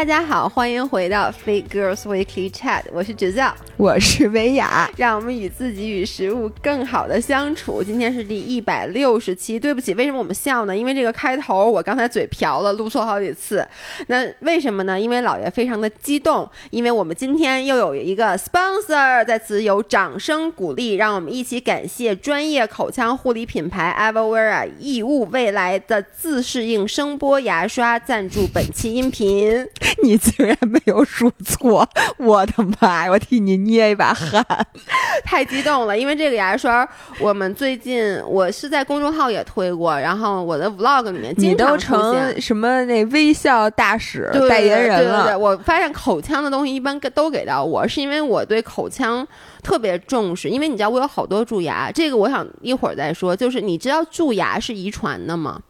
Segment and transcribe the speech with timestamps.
[0.00, 7.84] 大家好，欢迎回到 Fit Girls Weekly Chat，我是芷教，我是维雅，让我们与自己与食物更好的相处。
[7.84, 10.74] 今天是第一百六十期，对不起，为什么我们笑呢？
[10.74, 13.62] 因为这个开头我刚才嘴瓢了，录错好几次。
[14.06, 14.98] 那为什么呢？
[14.98, 29.68] 因为老爷非常的激动，因为我们今天又有一个 sponsor，在此有掌声鼓励，让我们一起感谢专业口腔护理品牌 Avera 异物未来的自适应声波牙刷赞助本期音频。
[30.02, 33.10] 你竟然没有说错，我的妈呀！
[33.10, 34.44] 我替你捏一把汗，
[35.24, 45.24] 太激动了，因为这个牙刷，我们最近我是在公众号也推过，然后我的 vlog 里面你都成什么那微笑大使代言人了。
[45.24, 49.26] 对对对，我发现口腔的东西一般都给到我，是因为我对口腔
[49.62, 53.34] 特别重视，因为你知道我有好多蛀牙，这个我想一会儿再说。
[53.34, 55.60] 就是你知道蛀牙是遗传的吗？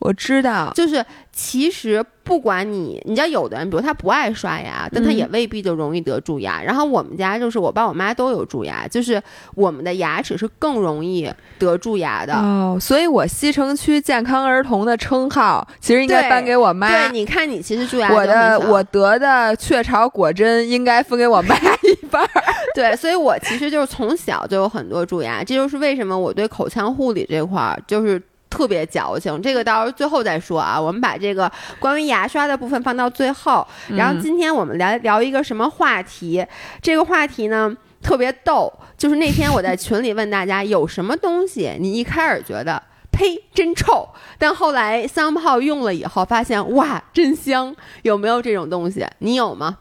[0.00, 6.62] 我知道，就是其实不管你，你知道有的人，比如他不爱刷牙，但他也未必就容易得蛀牙。
[6.62, 9.22] 然后我们家就是我爸我妈都有蛀牙，就是
[9.54, 12.32] 我们的牙齿是更容易得蛀牙的。
[12.32, 16.88] 哦，所以我西城区健康儿童的称号其实应该颁给我妈。
[16.88, 21.54] 对，你看你其实蛀牙，我的我得的雀巢果珍应该分给我妈
[21.84, 22.26] 一半。
[22.74, 28.18] 对，所以我其实就是从小就有很多蛀牙，这就是为什么我对口腔护理这块儿就是。
[28.50, 30.78] 特别矫情，这个到时候最后再说啊。
[30.78, 33.66] 我们把这个关于牙刷的部分放到最后。
[33.88, 36.44] 然后今天我们来聊一个什么话题？
[36.82, 49.06] 这个话题呢特别逗，就是那天我在群里问大家有什么东西，你一开始觉得呸真臭，但后来香泡用了以后发现哇真香，有没有这种东西？
[49.18, 49.78] 你有吗？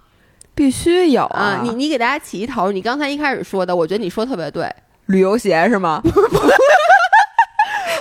[0.53, 1.61] 必须有啊！
[1.63, 4.69] 你你给大家起一头，你刚才一开始说的，我觉得你说特别对，
[5.05, 6.01] 旅游鞋是吗？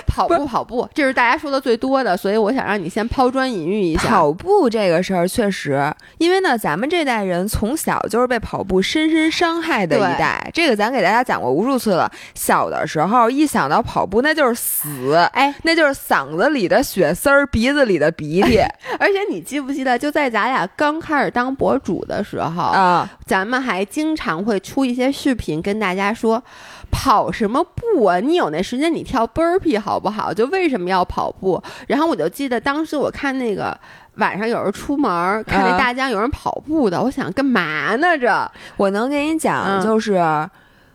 [0.09, 4.09] 跑步跑步，这是大家说的最多的，所以我想让你先抛砖引玉一下。
[4.09, 10.49] 跑步这个事儿确实，因为呢，咱们这代人从小就是被跑步深深伤害的一代。
[10.53, 12.11] 这个咱给大家讲过无数次了。
[12.33, 18.59] 小的时候一想到跑步，那就是死，哎，那就是嗓子里的血丝儿，鼻子里的鼻涕。
[18.99, 26.43] 而且你记不记得，就在咱俩刚开始当博主的时候啊，咱们还经常会出一些视频跟大家说。
[26.91, 28.19] 跑什么步啊？
[28.19, 30.33] 你有那时间你跳 burpee 好不好？
[30.33, 31.61] 就为什么要跑步？
[31.87, 33.77] 然后我就记得当时我看那个
[34.15, 35.09] 晚上有人出门
[35.45, 38.17] 看那大江有人跑步的，我想干嘛呢？
[38.17, 40.21] 这我能给你讲，就是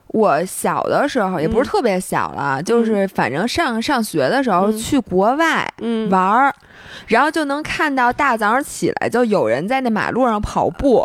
[0.09, 5.66] 我小的时候也不是特别小了，就是反正上上学的时候去国外
[6.11, 6.55] 玩儿，
[7.06, 11.05] 然后就能看到大早上起来就有人在那马路上跑步。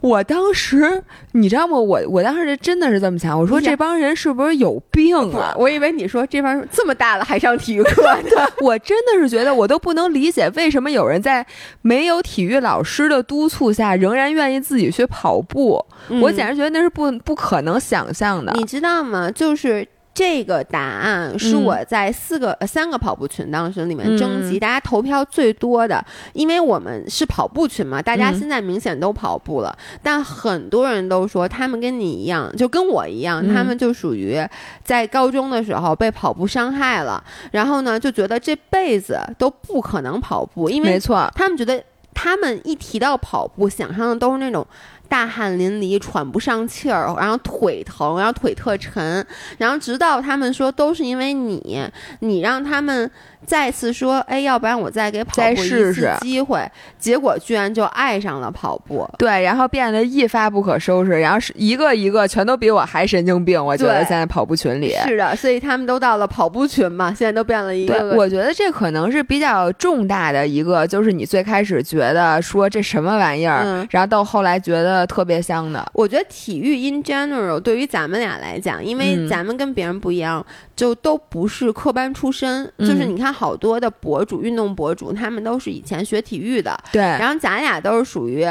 [0.00, 1.02] 我当时，
[1.32, 1.78] 你知道吗？
[1.78, 5.54] 我我当时真的是这么想，我说这帮人是不是有病啊？
[5.58, 8.46] 我以为你说这帮人这么大了还上体育课呢。
[8.60, 11.46] 我真的是觉得我都不能理解，为什么有人在
[11.82, 15.84] 没有体育老师的督促下，仍然愿意自己去跑步？
[16.22, 18.52] 我简直觉得那是不不可能想象的。
[18.54, 19.30] 你知道吗？
[19.30, 19.86] 就是。
[20.20, 26.04] 这个答案是我在四个呃三个跑步群当中里面征集大家投票最多的，
[26.34, 34.38] 因为我们是跑步群嘛，大家现在明显都跑步了，但很多人都说他们跟你一样，就跟我一样，他们就属于
[34.84, 41.82] 在高中的时候被跑步伤害了，然后呢就觉得这辈子都不可能跑步，因为没错，他们觉得
[42.12, 44.66] 他们一提到跑步，想象的都是那种。
[45.10, 49.26] 大汗淋漓，喘不上气儿，然后腿疼，然后腿特沉，
[49.58, 51.84] 然后直到他们说都是因为你，
[52.20, 53.10] 你让他们。
[53.46, 56.64] 再次说，哎，要不然我再给跑步一次机会，
[56.98, 68.14] 结果居然就爱上了跑步，对，然后变得一发不可收拾，然后是一个一个全都比我还神经病，我觉得现在跑步群里是的，所以他们都到了跑步群嘛，现在都变了一个。
[68.16, 75.84] 我觉得这可能是比较重大的一个，就是你最开始觉得说这什么玩意儿，然后到后来觉得特别香的。
[75.94, 80.44] 我觉得体育 in general 对于咱们俩来讲，因为咱们跟别人不一样。
[80.80, 86.74] 就都不是科班出身，就是你看好多的博主、运动博主，他们都是以前学体育的。
[86.90, 88.50] 对，然后咱俩都是属于，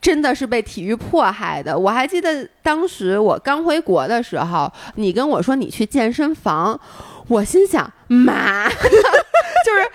[0.00, 1.78] 真的是被体育迫害的。
[1.78, 6.80] 我还记得当时我刚回国的时候，你跟我说你去健身房，
[7.28, 9.88] 我心想妈， 就是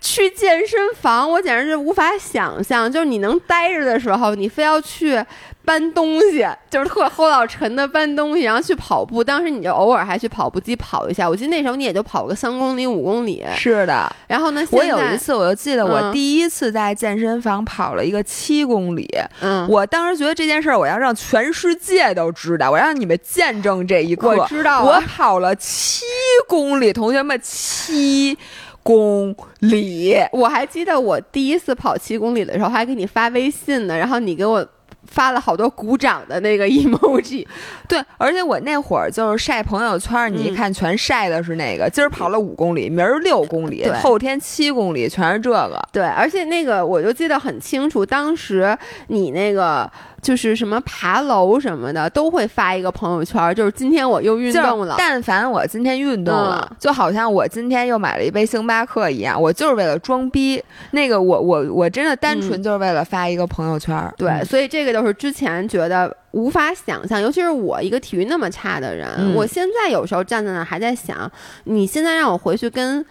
[0.00, 5.24] 去健身房，我简直是无法想象，就是你能待着的时候，你非要去。
[5.64, 9.22] 搬东西就是特齁老沉的搬东西，然后去跑步。
[9.22, 11.28] 当时你就偶尔还去跑步机跑一下。
[11.28, 13.44] 我记得那时候你也就跑个三公里、五公里。
[13.54, 14.10] 是的。
[14.26, 14.66] 然后呢？
[14.70, 19.08] 我有一次，我就记得我第一次在健身房跑了一个七公里。
[19.40, 19.68] 嗯。
[19.68, 24.28] 我当时觉得这件事儿，我要让全世界都知道，我让你们见证这一刻。
[24.30, 24.82] 我知道。
[24.82, 26.04] 我跑了七
[26.48, 28.36] 公里，同学们七。
[28.82, 30.16] 公里。
[30.32, 34.66] 我还记得我第一次跑七公里的时候，还给你发微信呢，然后你给我。
[35.10, 37.46] 发了好多鼓掌的那个 emoji，
[37.86, 45.78] 对，而且我那会儿就是晒朋友圈，你一看全晒的是那个，今儿跑了五公里，明儿六公里，后天七公里，全是这个。
[45.92, 48.76] 对，而且那个我就记得很清楚，当时
[49.08, 49.90] 你那个。
[50.22, 54.94] 就是什么爬楼什么的都会发一个朋友圈，就是今天我又运动了。
[54.98, 60.62] 但凡我今天运动了，就好像我今天又买了一杯星巴克一样，我就是为了装逼。
[60.90, 64.14] 那个我我我真的单纯就是为了发一个朋友圈。
[64.16, 71.30] 对，所以这个就是之前觉得无法想象，尤其是我一个体育那么差的人，我现在有时候站在那还在想，
[71.64, 73.04] 你现在让我回去跟。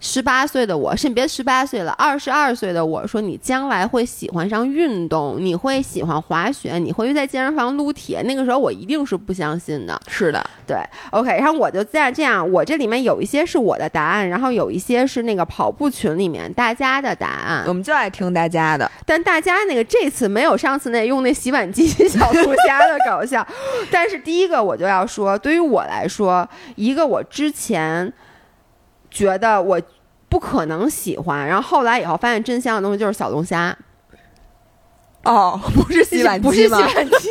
[0.00, 8.20] 十八岁的我，甚至别十八岁了，二十二岁的我说，你将来会喜欢上运动，你会喜欢滑雪，你会在健身房撸铁。
[8.22, 9.98] 那个时候我一定是不相信的。
[10.06, 10.76] 是的，对
[11.10, 11.30] ，OK。
[11.38, 17.64] 然后我就这样这样，我这里面有一些是我的答案，然后有一些是那个跑步群里面大家的答案。
[17.66, 23.46] 我们就爱听大家的，但大家那个这次没有上次那用那洗碗机小龙虾的搞笑。
[23.90, 28.12] 但是第一个我就要说，对于我来说，一个我之前。
[29.14, 29.80] 觉得我
[30.28, 33.74] 不可能喜欢，然后后来以后发现真香的东西就是小龙虾。
[35.22, 36.50] 哦，不是洗碗机吗？
[36.50, 37.28] 不是洗碗机，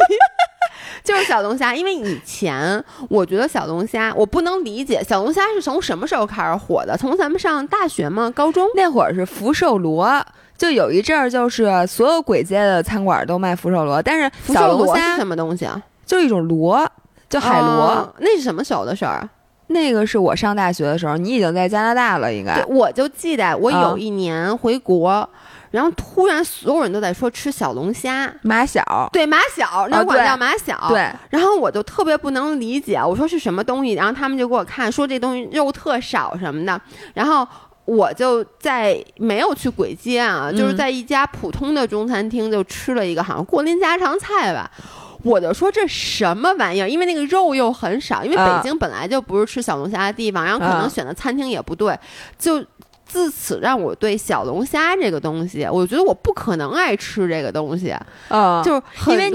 [1.04, 1.76] 就是小龙虾。
[1.76, 6.98] 因为以前我觉得小龙虾，我不能理解小龙虾是从什么时候开始火的？
[6.98, 8.32] 从咱们上大学吗？
[8.34, 10.26] 高中那会儿是福寿螺，
[10.58, 15.80] 就有一阵儿就是所有鬼街的餐馆都卖福寿螺，但是小龙虾是什么东西啊？
[16.06, 16.90] 就一种螺，
[17.30, 18.16] 叫海螺。
[18.20, 19.30] 那是什么时候的事儿？
[19.68, 22.64] 那个是我上大学的时候，你已经在加拿大了，应该。
[22.66, 25.28] 我就记得我有一年回国，
[25.72, 31.10] 然后突然所有人都在说吃小龙虾，马小，对马小，那管叫马小，对。
[31.30, 36.80] 然后我就特别不能理解，我说是什么东西，然后他们就给我看，说这东西肉特少什么的，
[37.14, 37.48] 然后
[37.86, 44.70] 我就在没有去簋街啊，就是在一家普通的中餐厅就吃了一个好像过林家常菜吧。
[45.24, 46.88] 我就说这什么玩意儿？
[46.88, 51.98] 因为那个肉又很少，因为北京本来就不是吃小龙虾的地方，然后可能选的餐厅也不对，
[52.38, 52.64] 就
[53.06, 57.96] 自此让我对小龙虾这个东西，我觉得我不可能爱吃这个东西。
[58.30, 59.30] 嗯，就是因为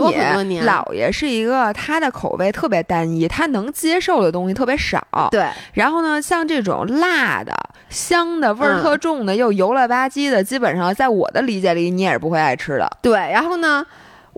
[0.44, 5.00] 你姥爷是一个他的口味特别单一，他能接受的东西特别少。
[5.31, 7.52] 对，然后呢，像这种辣的、
[7.88, 12.91] 香的、味儿特重的又油了吧唧的，基本上在我的理解里，你也是不会爱吃的。
[13.00, 13.87] 对，然后呢？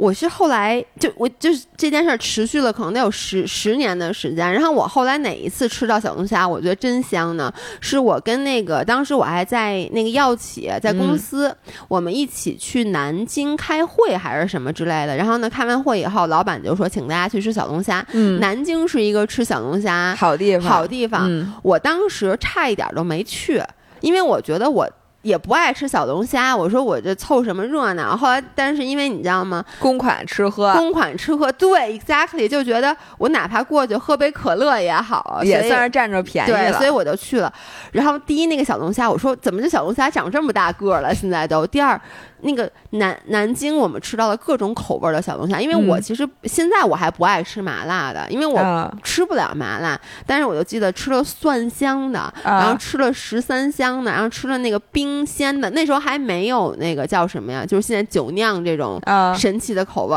[0.00, 7.52] 我是后来就我就是这件事儿持续了可能得有十十年的时间，然后我后来哪一次吃到小龙虾，我觉得真香呢？
[7.82, 11.54] 是我跟那个当时我还在那个药企在公司，
[11.86, 18.02] 我们一起去南京开会还是什么之类的，然后呢开完会以后，老板就说请大家去吃小龙虾。
[18.12, 21.30] 嗯，南京是一个吃小龙虾好地方，好地方。
[21.62, 23.62] 我当时差一点都没去，
[24.00, 24.88] 因为我觉得我。
[25.22, 28.16] 也不爱吃小龙虾，我说我这凑什么热闹？
[28.16, 29.64] 后来，但是因为你知道吗？
[29.78, 37.52] 公款吃喝，公款吃喝，对，exactly，就觉得我哪怕过去喝杯可乐也好，也算是占着便宜了，所以我就去了。
[37.92, 41.14] 然后第一那个小龙虾，我说怎么这小龙虾长这么大个了？
[41.14, 42.00] 现在都第二。
[42.42, 45.60] 那个南南京，我们吃到了各种口味的小龙虾。
[45.60, 50.00] 因为我其实现在我还不爱吃麻辣的，因为我吃不了麻辣。
[50.26, 55.70] 但是我就记得吃了蒜香的，然后吃了十三香的，然后吃了那个冰鲜的。
[55.70, 57.64] 那时候还没有那个叫什么呀？
[57.64, 59.00] 就是现在酒酿这种
[59.36, 60.16] 神奇的口味。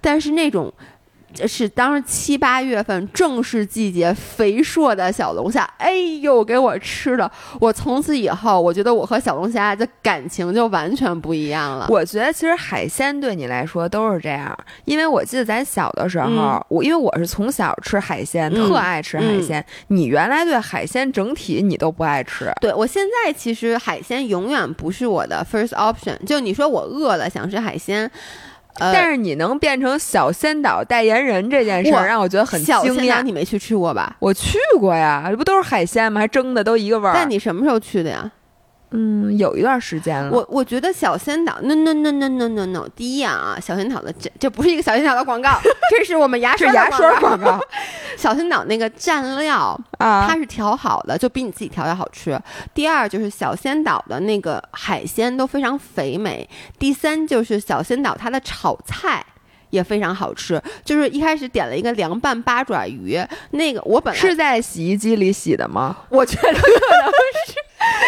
[0.00, 0.72] 但是那种。
[1.46, 7.30] 是当时七八月份正是季节，肥硕的小龙虾，哎呦，给我吃的！
[7.60, 11.86] 我从此以后，我觉得我和小龙虾的感情就完全不一样了。
[11.90, 19.64] 我觉得其实海鲜对你来说都是这样，因为我记得咱小的时候，我因为我是从小吃海鲜，特爱吃海鲜。
[19.88, 26.16] 你原来对海鲜整体你都不爱吃，对我现在其实海鲜永远不是我的 first option。
[26.24, 28.10] 就你说我饿了想吃海鲜。
[28.78, 33.22] 但是你能变成小仙岛代言人这件事儿，让我觉得很惊讶。
[33.22, 34.16] 你没去吃过吧？
[34.18, 36.20] 我去过呀，这不都是海鲜吗？
[36.20, 37.12] 还蒸的都一个味儿。
[37.14, 38.30] 但你什么时候去的呀？
[38.94, 40.30] 嗯，有一段时间了。
[40.30, 45.58] 我我觉得小仙岛，no no no no no no no，第一啊，小仙岛的这这不是一个小仙岛的广告，
[45.90, 47.60] 这是我们牙刷牙刷广告。
[48.16, 52.40] 小仙岛那个蘸料啊，它是调好的，就比你自己调要好吃。
[52.72, 56.48] 第二就是小仙岛的那个海鲜都非常肥美。
[56.78, 59.24] 第三就是小仙岛它的炒菜
[59.74, 60.62] 也非常好吃。
[60.84, 63.18] 就是一开始点了一个凉拌八爪鱼，
[63.50, 65.96] 那个我本来是在洗衣机里洗的吗？
[66.08, 67.12] 我觉得可能
[67.46, 67.54] 是。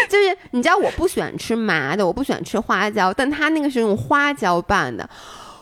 [0.08, 5.08] 就是你知道我不喜欢吃麻的，我不喜欢吃花椒，但它那个是用花椒拌的，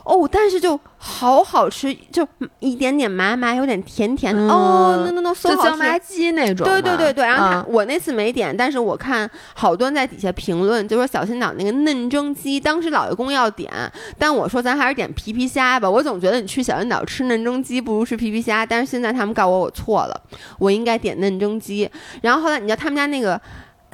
[0.04, 2.26] 哦，但是就好好吃，就
[2.60, 4.42] 一点点麻麻，有点甜甜的。
[4.42, 6.66] 哦，那那那，就椒麻鸡那种。
[6.66, 7.24] 对对对对。
[7.24, 13.72] 然后他我那次没点，但是我看好多人在底下评论，就说小青岛那个嫩蒸鸡，当时老爷公要点，
[14.18, 15.88] 但我说咱还是点皮皮虾吧。
[15.90, 20.20] 我总觉得你去小青岛吃嫩蒸鸡不如吃皮皮虾，但是现在他们告我我错了，
[20.58, 21.90] 我应该点嫩蒸鸡。
[22.20, 23.40] 然后后来你知道他们家那个。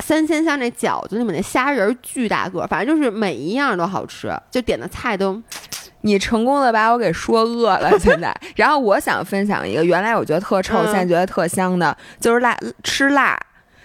[0.02, 5.38] 三鲜香那饺子里面那虾仁巨大个，反正就是每一样都好吃，就点的菜都，
[6.02, 8.35] 你成功的把我给说饿了 现在。
[8.57, 13.38] 然后我想分享一个，原来我觉得特臭，现在觉得特香的，就是辣吃辣。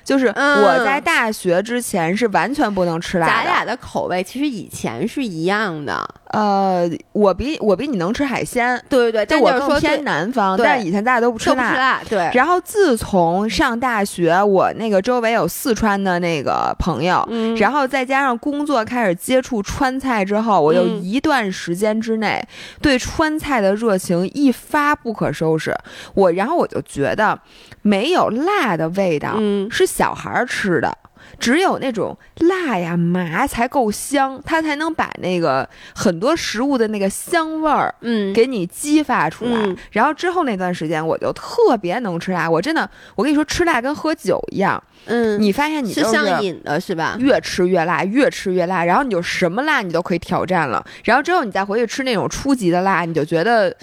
[0.05, 3.33] 就是我在大学之前是完全不能吃辣的。
[3.33, 6.07] 咱俩的口味其实以前是一样的。
[6.27, 10.57] 呃，我比我比你能吃海鲜，对对对，但我更偏南方。
[10.57, 12.29] 但是以前大家都不吃辣，对。
[12.33, 17.25] 然后自从上大学，我那个周围有四川的那个朋友，
[17.57, 22.45] 然后再加上工作开始接触川菜之后，我有一段时间之内
[22.81, 25.73] 对川菜的热情一发不可收拾。
[26.15, 27.39] 我然后我就觉得
[27.81, 29.37] 没有辣的味道，
[29.71, 30.97] 是小孩吃的。
[31.39, 39.75] 只有那种辣呀麻才够香，它才能把那个很多食物的那个香味儿，嗯，给你激发出来。
[39.91, 42.49] 然后之后那段时间，我就特别能吃辣。
[42.49, 47.17] 我真的，我跟你说，吃辣跟喝酒一样，嗯，你发现你是上瘾的是吧？
[47.19, 50.85] 越吃越辣，越吃越辣，然后你就什么辣你都可以挑战了。
[51.03, 53.75] 然后之后你再回去吃那种初级的辣，你就觉得。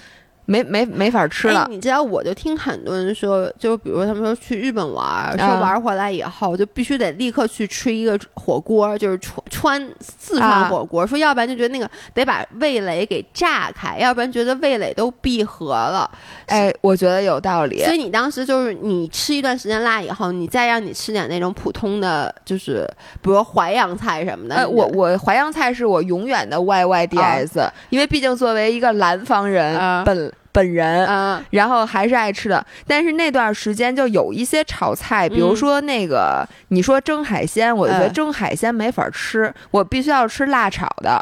[0.45, 1.65] 没没没法吃了。
[1.69, 11.07] 你知道，我就听很多人说，就比如他们说去日本玩，说玩回来以后就必须得立刻去吃一个火锅，就是川川四川火锅。
[11.07, 16.09] 说要不然就觉得那个得把味蕾给炸开，要不然觉得味蕾都闭合了。
[16.47, 17.81] 哎，我觉得有道理。
[17.83, 22.85] 所以你当时就是你吃一段时间辣以后，你再让你吃点那种普通的，就是
[23.21, 24.67] 比如淮扬菜什么的。
[24.67, 30.32] 我我淮扬菜是我永远的 Y Y D S，因为毕竟作为一个南方人本。
[30.53, 41.19] 本人，啊，然后还是爱吃的，但是那段时间就有一些炒菜，比如说那个你说蒸海鲜，我就觉得蒸海鲜没法吃，我必须要吃辣炒的，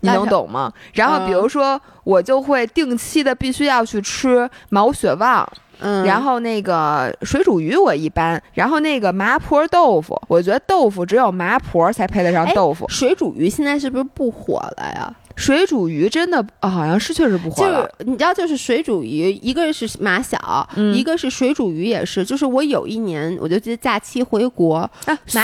[0.00, 0.72] 你能懂吗？
[0.94, 12.88] 然后比如说我就会定期的必须要去吃毛血旺，嗯，然后那个水煮鱼我一般，然后那个麻婆豆腐，我觉得豆腐只有麻婆才配得上豆腐。
[12.88, 15.14] 水煮鱼现在是不是不火了呀？
[15.36, 17.82] 水煮鱼真的啊，好像是确实不火了。
[17.98, 22.24] 就是你知道，就是水煮鱼，一个是马小，一个是水煮鱼，也是。
[22.24, 24.88] 就是我有一年，我就记得假期回国，
[25.26, 25.40] 所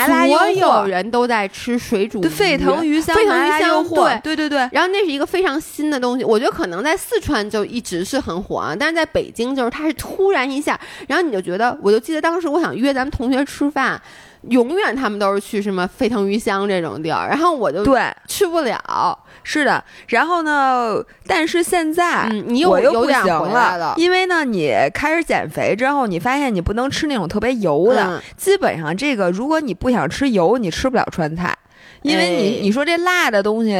[0.56, 4.58] 有人都在吃水煮鱼，沸腾鱼香，沸腾鱼香，对对对对。
[4.72, 10.78] 然后那是一个非常新的东西，我觉得可能在四川就一直是很火啊，但是在北京就是它是突然一下，
[11.08, 14.00] 然后你就觉得，我就记得当时我想约咱们同学吃饭。
[14.48, 19.18] 永远他们都是去什么沸腾鱼乡这种地儿，然后我就对去不了。
[19.42, 21.02] 是的，然后呢？
[21.26, 28.22] 但是现在你又又不行了，因为呢，你开始减肥之后，你发现你不能吃那种特别油的。
[28.36, 31.56] 基本上这个，如果你不想吃油，你吃不了川菜，
[32.02, 33.78] 因为你你说这辣的东西。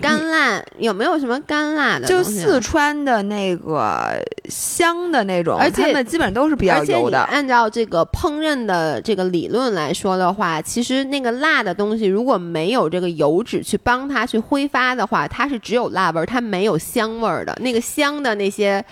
[0.00, 2.08] 干辣有没有什么干辣的？
[2.08, 7.20] 就四川的那个香的那种，而且他们基本上都是比较油的。
[7.20, 17.56] 按照这个烹饪的这个理论来说的话，其实那个辣的东西如果没有这个油脂去帮它去挥发的话，它是只有辣味儿，它没有香味儿的。
[17.60, 18.84] 那个香的那些。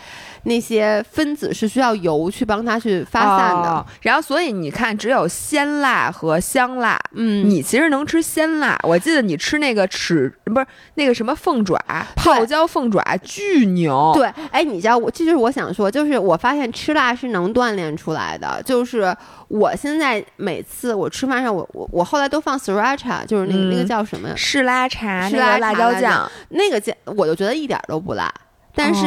[0.44, 6.98] 那些分子是需要油去帮它去发散的，然后所以你看，只有鲜辣和香辣。
[7.14, 8.78] 嗯，你其实能吃鲜辣。
[8.82, 11.78] 我记得你吃那个齿不是那个什么凤爪，
[12.16, 14.12] 泡椒凤爪巨牛。
[14.14, 18.62] 对，哎，你知道我这就是我想说，就是我发现吃辣是能锻炼出来的。
[18.64, 19.14] 就是
[19.48, 24.34] 我现在每次我吃饭上，我我我后来都放 sriracha，就是那个那个叫什么呀？
[24.36, 28.32] 是拉茶，是拉辣椒酱，那个酱我就觉得一点都不辣。
[28.74, 29.06] 但是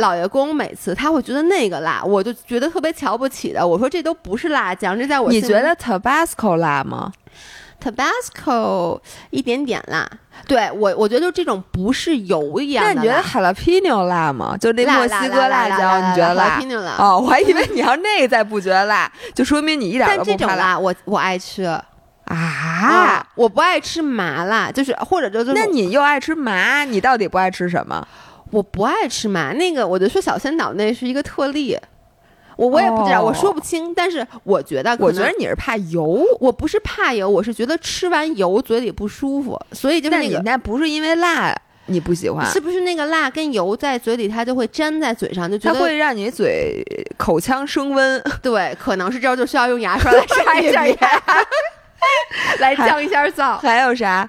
[0.00, 3.66] 老爷公每次他会觉得那个辣，我就觉得特别瞧不起的。
[3.66, 7.12] 我说这都不是辣酱，这在我你觉得 Tabasco 辣吗
[7.82, 10.08] ？Tabasco 一点点辣，
[10.46, 12.94] 对我我觉得就这种不是油一样的。
[12.94, 14.56] 那你觉得 Jalapeno 辣吗？
[14.60, 16.60] 就那墨西哥辣椒，你觉得辣？
[16.98, 20.78] 哦，我还以为你要那个再不觉得辣， 就说明你一点都不怕辣。
[20.78, 21.64] 我我爱吃
[22.24, 28.06] 啊，我不爱吃麻辣，就是或者就是那你又爱吃麻，你到底不爱吃什么？
[28.50, 31.76] 我不爱吃麻，那个我就说小仙岛那是一个特例，
[32.56, 41.54] 我我也不知道，我说不清，但是我觉得，我觉得你是怕油，我不是怕油，我是觉得吃完油嘴里不舒服，所以就是那个，那不是因为辣
[41.86, 46.84] 你不喜欢，是不是那个辣跟油在嘴里它就会粘在嘴上，就觉得它会让你嘴
[47.16, 50.96] 口腔升温， 对，可能是这就需要用牙刷来 刷一下牙，
[52.60, 54.28] 来降一下燥，还有啥？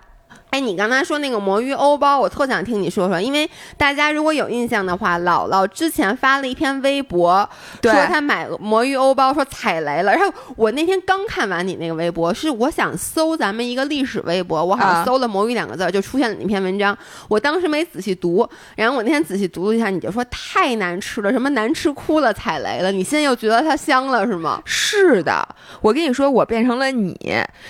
[0.52, 7.48] 哎，你刚才说那个魔芋欧包，我特想听你说说，因为大家如果有印象的话，姥姥之前发了一篇微博，
[7.84, 10.12] 说她买魔芋欧包，说踩雷了。
[10.12, 16.98] 然后我那天刚看完你那个微博，是我想搜咱们一个历史微博，我好像搜了“魔芋”两个字，就出现了那篇文章。
[17.28, 22.92] 我当时没仔细读，然后我那天仔细读了一下，你就说太难吃了，什么难吃哭了，踩雷了。
[22.92, 24.60] 你现在又觉得它香了是吗？
[24.66, 25.48] 是的，
[25.80, 27.16] 我跟你说，我变成了你，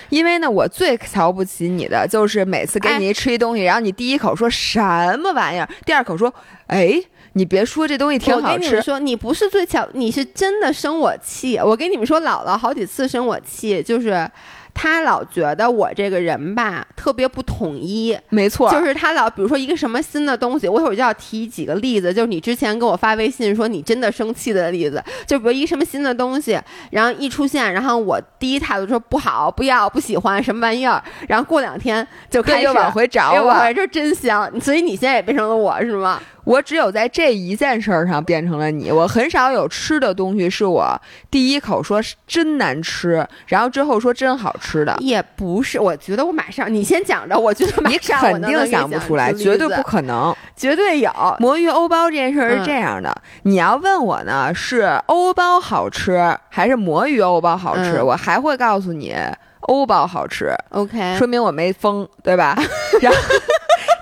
[0.08, 2.66] 因为呢，我最瞧不起你的就是每。
[2.70, 4.80] 次给你吃一东西，然后你第一口说什
[5.18, 6.32] 么玩意儿，第二口说，
[6.68, 6.94] 哎，
[7.32, 8.46] 你别说这东西挺好吃。
[8.46, 11.58] 我跟你们说，你不是最巧，你是真的生我气。
[11.58, 14.30] 我跟你们说，姥姥好几次生我气，就是。
[14.74, 26.60] 他老觉得我这个人吧特别不统一，没错，就是他老比如说一个什么新的东西，我一会儿就要提几个例子，就是你之前给我发微信说你真的生气的例子，就比如一什么新的东西，
[26.90, 36.20] 然后一出现，然后我第一态度说不好、不要、不喜欢什么玩意儿，然后过两天就开始往回找我，这真香，所以你现在也变成了我是吗？
[36.44, 44.96] 我只有在这一件事儿上变成了你，我很少有吃的东西是我第一口说真难吃，然后之后说真好吃的。
[45.00, 53.14] 也不是，我觉得我马上，你先讲着，我觉得你肯定想不出来，绝对不可能，绝对有魔芋欧包这件事儿是这样的。
[53.42, 58.02] 你要问我呢，是欧包好吃还是魔芋欧包好吃？
[58.02, 59.14] 我还会告诉你
[59.60, 60.54] 欧包好吃。
[60.70, 62.56] OK，说明我没疯，对吧？
[63.00, 63.18] 然后。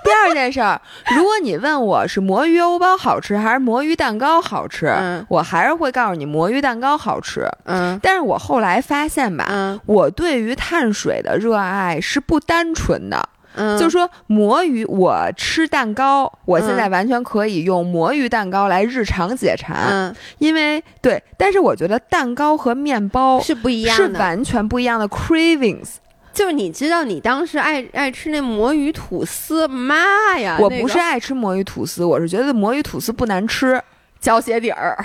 [0.09, 0.81] 第二件事儿，
[1.15, 4.91] 如果你问我是魔芋欧包好吃还是魔芋蛋糕好吃，
[5.27, 7.47] 我还是会告诉你魔芋蛋糕好吃。
[7.65, 13.29] 嗯，但是我后来发现吧，我对于碳水的热爱是不单纯的。
[13.55, 25.95] 嗯，就是说魔芋，我吃蛋糕，我现在完全可以用魔芋蛋糕来日常解馋，因为对，但是我觉得蛋糕和面包是不一样的，是完全不一样的 cravings。
[26.39, 30.57] 就是你知道，你当时爱爱吃那魔芋吐司，妈呀！
[30.57, 33.83] 我不是爱吃魔芋吐司，我是觉得魔芋吐司不难吃，
[34.21, 34.97] 胶鞋底儿。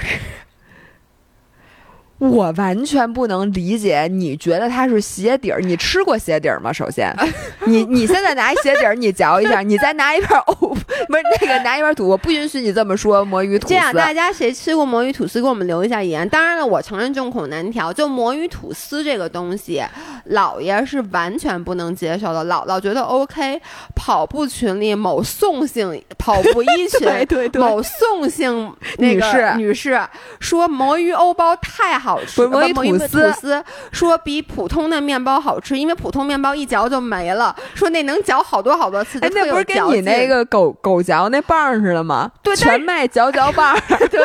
[2.19, 5.61] 我完全不能理解，你觉得它是鞋底儿？
[5.61, 6.73] 你吃过鞋底儿吗？
[6.73, 7.15] 首先，
[7.67, 13.25] 你你现在拿一鞋底儿，你嚼一下，你再拿一片藕， 不是那个拿一片土，我不允许你这么说。
[13.25, 16.27] 魔芋吐司，这样大家谁吃过魔芋吐司，给我们留一下言。
[16.29, 19.83] 当然了，我承认众口难调，就魔芋吐司这个东西，
[20.31, 22.45] 姥爷是完全不能接受的。
[22.45, 23.61] 姥姥觉得 OK。
[23.97, 29.99] 跑步群里某宋姓跑步一群， 对对对，某宋姓女士女士
[30.41, 32.04] 说魔芋欧包太好。
[32.05, 32.99] 好吃，魔芋吐
[33.33, 37.57] 司说比普通的面包好吃，因为普通面包一嚼就没了。
[37.75, 42.31] 说那能嚼好多好多次，哎，那不是跟你那个狗狗嚼那棒似的吗？
[42.43, 43.75] 对，全麦嚼嚼棒，
[44.11, 44.21] 对，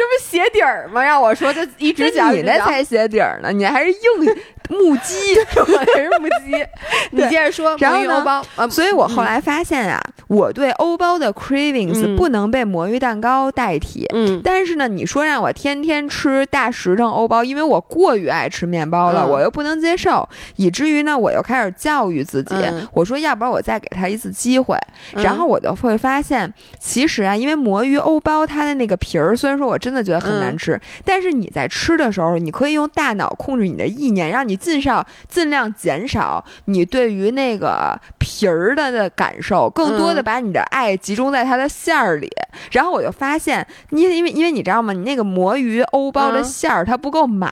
[0.00, 1.02] 这不鞋底儿吗？
[1.04, 3.98] 让我说，就一直嚼，你那才鞋底儿呢，你还是硬。
[4.70, 5.82] 木鸡是吧？
[5.96, 6.64] 也是木屐。
[7.10, 7.76] 你接着说。
[7.80, 14.06] 然后欧包，所以我后来发现啊，我对欧包的 cravings 不能被魔芋蛋糕代替。
[14.14, 14.40] 嗯。
[14.44, 22.54] 但是呢，你说让我天天吃大实诚欧包，因为我过于爱吃面包了，我又不能接受，以至于呢，我又开始教育自己，
[22.94, 24.78] 我说要不然我再给他一次机会。
[25.14, 34.60] 然后我就会发现，其实啊，因为魔芋欧包它的那个皮儿，虽然说我真的觉得很难吃，但是你在吃的时候，你可以用大脑控制你的意念，让你。
[34.60, 42.30] 尽少尽量减少你对于那个皮儿的的感受，更多的把你的爱集中在它的馅儿里。
[42.72, 44.92] 然后我就发现，你因为因为你知道吗？
[44.92, 47.50] 你那个魔芋欧包的馅儿它不够满，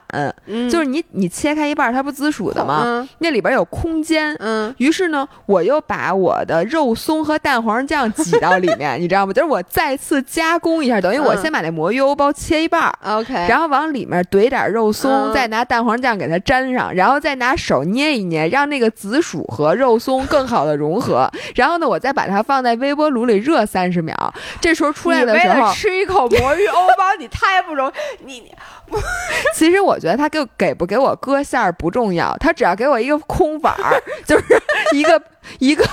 [0.69, 3.09] 就是你你切开一半它不紫薯的吗？
[3.17, 4.35] 那里边有空间。
[4.39, 4.71] 嗯。
[4.77, 9.33] 于是呢，我又把我的肉松和蛋黄酱挤到里面，你知道吗？
[9.33, 16.93] 就是我再次加工一下，等于我先把那魔芋欧包切一半儿，OK，然后往里面怼点肉松，再拿蛋黄酱给它粘上。
[16.93, 21.29] 然后再拿手捏一捏，让那个紫薯和肉松更好的融合。
[21.55, 24.33] 然后呢，我再把它放在微波炉里热三十秒。
[24.59, 27.91] 这时候出来的时候，吃一口魔芋欧包，你太不容
[28.25, 28.25] 易。
[28.25, 28.51] 你，
[29.55, 34.45] 其实我觉得他给给不给我搁馅儿不重要，他只要给我一个空碗儿， 就是
[34.93, 35.21] 一个
[35.59, 35.83] 一个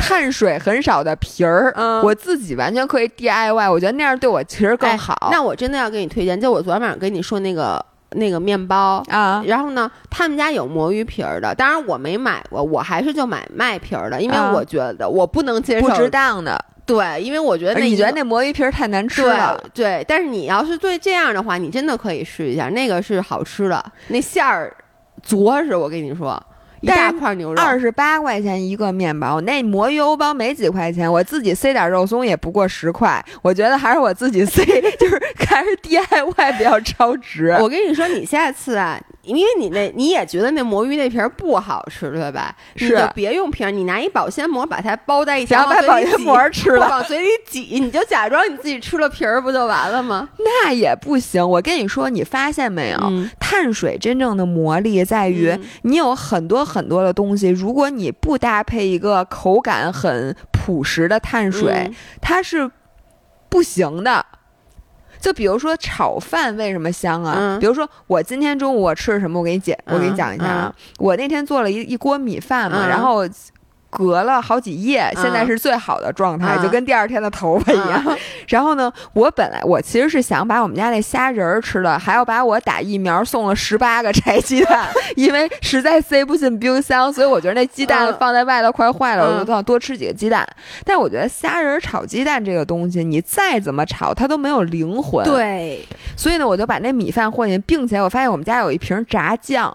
[0.00, 3.70] 碳水很少的皮儿，我自己完全可以 DIY。
[3.70, 5.28] 我觉得那样对我其实更好。
[5.30, 7.84] 那我真的要给你推荐，就我昨天晚上跟你说那个。
[8.16, 24.74] 那个面包啊，然后呢，他们家有魔芋皮儿的，当然我没买过，我还是就买麦皮儿的，因为我觉得我不能接受不值当的，对，因为我觉得你觉得那魔芋皮儿太难吃了，对，但是你要是对这样的话，你真的可以试一下，那个是好吃的，那馅儿
[25.22, 26.42] 着实，我跟你说。
[26.80, 34.62] 一大块牛肉，二十八块钱一个面包，那魔芋欧包没几块钱，我自己塞点肉松也不过十块，我觉得还是我自己塞，
[35.00, 35.18] 就是
[35.48, 37.56] 还是 DIY 比较超值。
[37.58, 39.00] 我跟你说，你下次啊。
[39.24, 42.54] 因为你那 你也觉得那魔芋那皮儿不好吃，对吧？
[42.76, 50.28] 是，就别用皮儿，你拿一保鲜膜把它包在一起，然后把保鲜膜吃了，往嘴里挤，你就假装你自己吃了皮儿，不就完了吗？
[50.38, 51.48] 那也不行。
[51.48, 52.98] 我跟你说，你发现没有？
[53.40, 62.70] 碳水真正的魔力在于，你有很多很多的东西，如果你不搭配一个口感很朴实的碳水，它是
[63.48, 64.24] 不行的。
[65.24, 67.56] 就比如说炒饭为什么香啊？
[67.58, 69.38] 比如说我今天中午我吃什么？
[69.38, 70.74] 我给你解，我给你讲一下啊。
[70.98, 73.26] 我那天做了一一锅米饭嘛，然后。
[73.94, 78.18] 隔了好几夜，现在是最好的状态，就跟第二天的头发一样。
[78.48, 90.46] 然后呢，我本来我其实是想把我们家那虾仁儿吃了，还要把我打疫苗送了十八个柴鸡蛋， 因为实在塞不进冰箱，所以我觉得那鸡蛋放在外头快坏了，我就想多吃几个鸡蛋。
[90.84, 95.24] 但我觉得虾仁炒鸡蛋这个东西，你再怎么炒，它都没有灵魂。
[95.24, 99.74] 对，所以呢，我就把那米饭和进，并且我发现我们家有一瓶炸酱。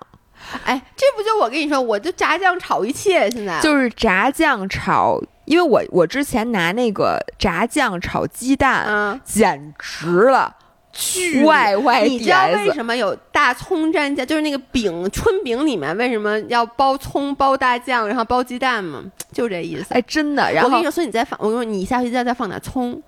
[0.65, 10.55] 哎，这不就我跟你说，我就炸酱炒一切，现在就是炸酱炒，因为我我之前拿那个炸酱炒鸡蛋，嗯，简直了，
[10.91, 14.25] 巨 Y Y 你知道为什么有大葱蘸酱？
[14.25, 19.03] 就是那个饼春饼里面为什么要包葱包大酱，然后包鸡蛋吗？
[19.31, 19.93] 就这意思。
[19.93, 20.51] 哎，真的。
[20.51, 23.01] 然后我跟你说，所以你再放，我说你下回再再放点葱。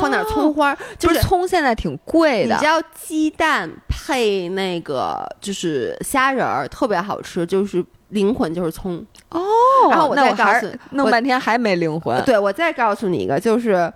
[0.00, 2.54] 放点葱花，就是葱现在挺贵的。
[2.54, 9.40] 你知道鸡蛋配那个就是虾仁儿特别好吃，就是灵魂就是葱哦。
[9.90, 12.22] 然后我再告诉，弄半天还没灵魂。
[12.24, 13.92] 对，我再告诉你一个，就是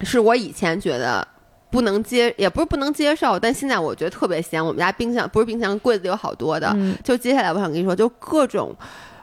[0.00, 1.26] 是我以前觉得
[1.70, 4.64] 不能接，也不是不能接受，但现在我觉得特别香。
[4.64, 6.76] 我们家冰箱不是冰箱，柜子里有好多的。
[7.02, 8.74] 就接下来我想跟你说，就各种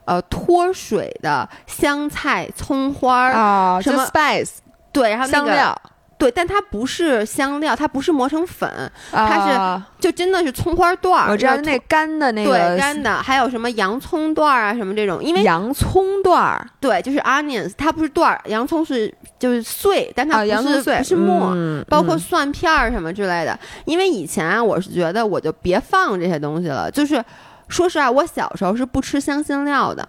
[0.06, 4.50] 呃脱水的香菜、葱花啊，什么 spice。
[4.91, 5.80] 对，然后香料，
[6.17, 8.69] 对，但它不是香料，它不是磨成粉，
[9.12, 11.32] 它是就真的是葱花段儿。
[11.32, 21.56] 我知道那干的那个，对，干的，还有什么洋葱段儿啊，什么这种，因为洋葱段儿，对，就是 onions，它不是段儿，洋葱是就是碎，但它不是不是末，
[21.89, 23.58] 包括蒜片儿什么之类的。
[23.86, 27.23] 因为以前啊，我是觉得我就别放这些东西了，就是
[27.67, 30.08] 说实话，我小时候是不吃香辛料的。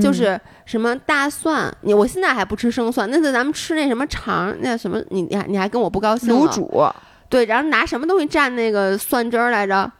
[0.00, 3.08] 就是什么大蒜，你我现在还不吃生蒜。
[3.10, 6.84] 那次咱们吃那什么肠，那什么你你还你还跟我不高兴卤煮，
[7.28, 9.90] 对，然后拿什么东西蘸那个蒜汁儿来着？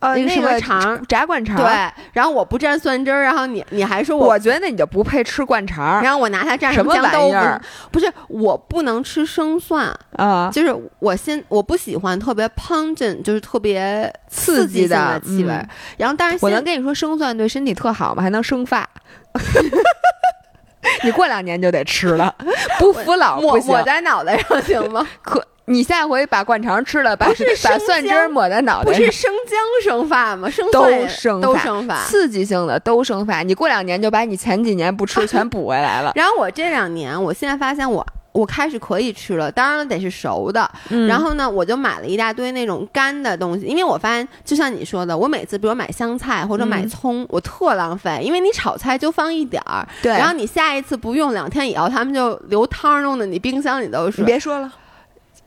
[0.00, 1.56] 呃，那个什么肠，炸灌肠。
[1.56, 1.66] 对，
[2.12, 6.02] 然后我不蘸蒜汁儿，然后你你还说我，我觉得那你就不配吃灌肠。
[6.02, 15.52] 然后我拿它蘸什么酱豆腐，不是我不能吃生蒜啊，就是我先我不喜欢特别 pungent，就是特别刺激的气味。
[15.96, 18.22] 然后但是我能跟你说生蒜对身体特好吗？
[18.22, 18.88] 还能生发。
[21.04, 22.34] 你过两年就得吃了，
[22.78, 25.06] 不服老抹抹在脑袋上行吗？
[25.22, 30.50] 可你下回把灌肠吃了，把把蒜汁抹在脑袋上，不是生姜生发吗？
[30.50, 33.42] 生都生都生发，刺激性的都生发。
[33.42, 36.12] 你过两年就把你前几年不吃全补回来了。
[36.16, 38.04] 然后我这两年，我现在发现我。
[38.32, 40.70] 我开始可以吃了，当然了，得是熟的。
[41.08, 54.20] 然后呢，我就买了一大堆那种干的东西，因为我发现，就像你说的，我每次比如买香菜或者买葱，我特浪费，因为你炒菜就放一点儿，对，然后你下一次不用，两天以后他们就流汤，弄的你冰箱里都是。
[54.20, 54.72] 你别说了。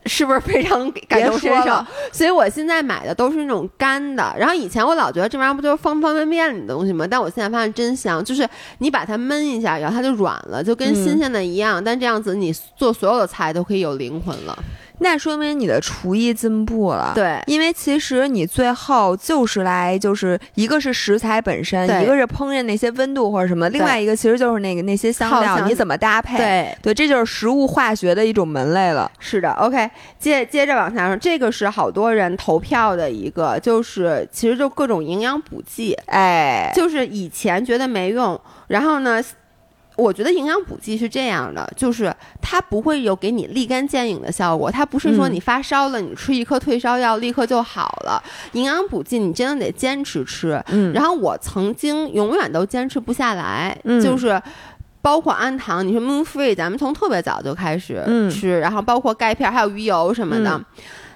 [0.06, 1.86] 是不是非常感同身受？
[2.12, 4.34] 所以我现在买的都是那种干的。
[4.36, 7.06] 然后以前我老觉得这玩意儿不就是方方便面里的东西吗？
[7.08, 11.82] 但我现在发现真香，就是你把它焖一下，然后它就软了，就跟新鲜的一样。
[11.82, 14.58] 但这样子你做所有的菜都可以有灵魂了。
[14.98, 29.10] 那说明你的厨艺进步了，对，因为其实你最后就是来，就是一个是食材本身，一个是烹饪那些温度或者什么，另外一个其实就是那个那些香料你怎么搭配，对对，这就是食物化学的一种门类了。
[29.18, 39.22] 是的，OK，接接着往下说，这个是好多人投票的一个，就是其实就各种营养补剂，哎，就是以前觉得没用，然后呢。
[39.96, 48.22] 我觉得营养补剂是这样的，就是它不会有给你立竿见影的效果，它不是说你发烧了，你吃一颗退烧药立刻就好了。
[48.52, 50.62] 营养补剂你真的得坚持吃。
[50.68, 54.40] 嗯，然后我曾经永远都坚持不下来，就是
[55.00, 60.60] 包括氨糖，你说 Moon Free，咱们从特别早就开始吃，然后包括钙片，还有鱼油什么的。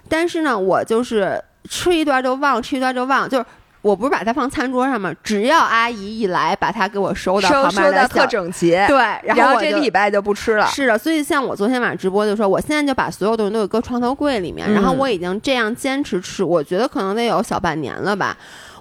[0.08, 3.46] 但是呢，我就是吃一段就忘，吃一段就忘，就是。
[3.86, 5.14] 我不是把它放餐桌上吗？
[5.22, 8.70] 只要阿姨一来，把它给我收到收收的特整齐。
[8.88, 10.66] 对，然后这礼拜就不吃了。
[10.66, 18.36] 是的，所以像我昨天晚上直播就说，我现在就把所有东西都给搁床头柜里面，然后我已经这样坚持吃，我觉得可能得有小半年了吧。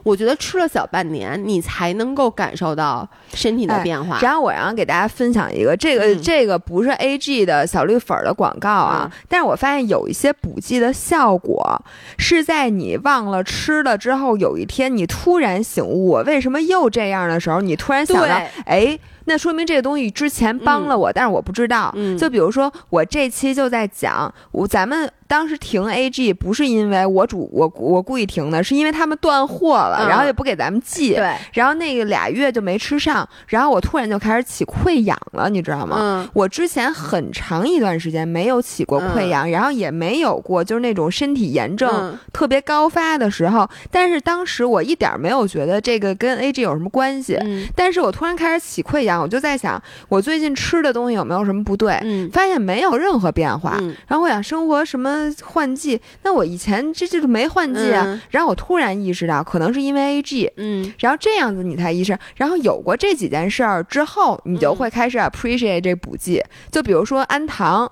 [0.06, 4.20] 我觉得吃了小半年，你才能够感受到身体的变化。
[4.22, 11.82] 然后我然后给大家分享一个，这个这个不是 A G 的小绿粉的广告啊，但是我发现有一些补剂的效果
[12.20, 19.00] 是在你忘了吃了之后，有一天你突然醒悟，我为什么又这样的时候，你突然想到，哎。
[19.26, 21.94] 那说明这个东西之前帮了我，但是我不知道。
[22.18, 25.12] 就比如说，我这期就在讲，我咱们。
[25.28, 35.98] 当时停 A G 不是因为我主我我故意停的，是因为他们断货了，然后也不给咱们寄，对，然后那个俩月就没吃上，然后我突然就开始起溃疡了，你知道吗？
[36.00, 47.40] 嗯，我之前很长一段时间没有起过溃疡，然后也没有过就是那种身体炎症特别高发的时候，但是当时我一点没有觉得这个跟 A G 有什么关系，
[47.76, 52.00] 但是我突然开始起溃疡，我就在想我最近吃的东西有没有什么不对？
[52.04, 55.34] 嗯，发现没有任何变化，然后我想生活什么。
[55.44, 58.22] 换季，那我以前这就是没换季啊。
[58.30, 62.18] 然后我突然意识到，可能是因为 A G，嗯，然后这样子你才意识。
[62.36, 66.44] 然后有过这几件事儿之后，你就会开始 appreciate 这补剂。
[66.72, 67.90] 就比如说氨糖，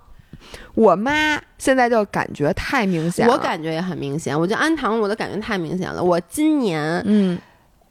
[0.76, 4.38] 我妈现在就感觉太明显，我感觉也很明显。
[4.38, 6.04] 我觉得氨糖，我的感觉太明显了。
[6.04, 7.38] 我今年，嗯。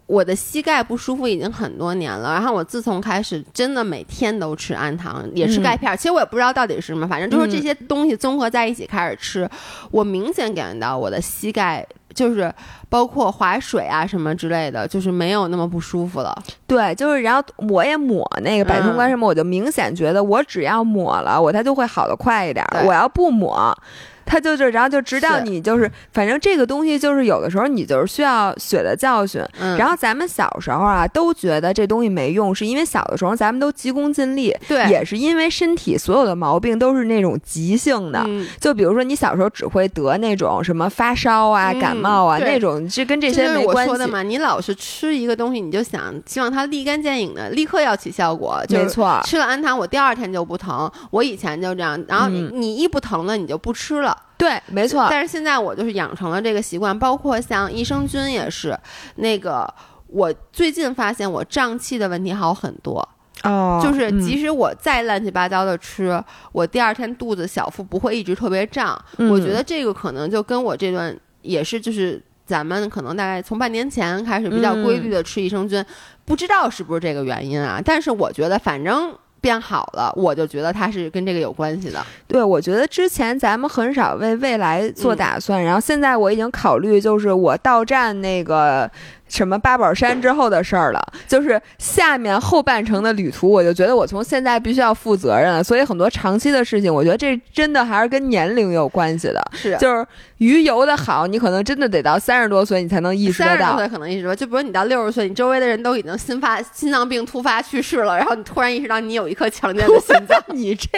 [0.07, 9.49] 我的膝盖不舒服已经很多年了，然后我自从开始真的每天都吃氨糖，也吃钙片，其实我也不知道到底是什么，反正就是这些东西综合在一起开始吃，
[9.91, 12.53] 我明显感觉到我的膝盖就是
[12.91, 16.37] 包括划水啊什么之类的，就是没有那么不舒服了。
[16.67, 22.67] 对，就是然后我也抹那个百通关什么，我就明显觉得我只要抹了，我它就会好的快一点。
[22.85, 23.75] 我要不抹。
[24.25, 29.43] 他就就，然后就直到你就是，反正这个东西就是有的时候你就是需要血的教训。
[29.79, 34.55] 然后咱们小时候啊，都觉得这东西没用，是因为小的时候咱们都急功近利。
[34.69, 38.25] 对，也是因为身体所有的毛病都是那种急性的。
[38.61, 43.91] 就比如说你小时候只会得那种什么发烧啊、感冒啊那种，这跟这些没关系。
[43.91, 48.63] 我说的嘛，你老是吃一个东西，你就想希望它立竿见影的立刻要起效果。
[48.69, 50.91] 没错，吃了氨糖，我第二天就不疼。
[51.11, 54.12] 我以前就这样，然后你你一不疼了，你就不吃了。
[54.37, 55.07] 对，没错。
[55.09, 58.77] 但是现在我就是养成了这个习惯，包括像益生菌也是。
[59.17, 59.73] 那个，
[60.09, 63.09] 我最近发现我胀气的问题好很多。
[63.45, 69.01] 哦，就是即使我再乱七八糟的吃，我第二天肚子小腹不会一直特别胀。
[69.31, 75.85] 我觉得这个可能就跟我这段也是，就是咱们可能大概从半年前开始比较规律的吃益生菌，
[76.25, 77.81] 不知道是不是这个原因啊？
[77.85, 79.15] 但是我觉得反正。
[79.43, 82.03] 变好了，我就觉得它是跟这个有关系的。
[82.27, 88.91] 对，我觉得之前咱们很少为未来做打算，然后现在我已经考虑，就是我到站那个。
[89.33, 95.65] 什么八宝山之后的事儿了，就是下面后半程的旅途，我就觉得我从现在必须要负责任了。
[95.65, 99.43] 所以很多长期的事情，我觉得这真的还是跟年龄有关系的。
[99.53, 103.57] 是，就是鱼游的好，你可能真的得到三十多岁，你才能意识得到。
[103.57, 110.89] 三十多岁可能意识到，就比如你到六十岁，你周围的人都已经心发心脏病突发去世了，然后你突然意识到你有一颗强健的心脏， 你这。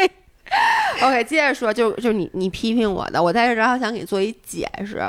[1.03, 5.03] OK，接着说，就就你你批评我的，我在这正好想给你做一解释。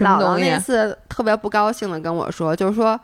[0.00, 2.98] 老王那次特别不高兴的跟我说，就是说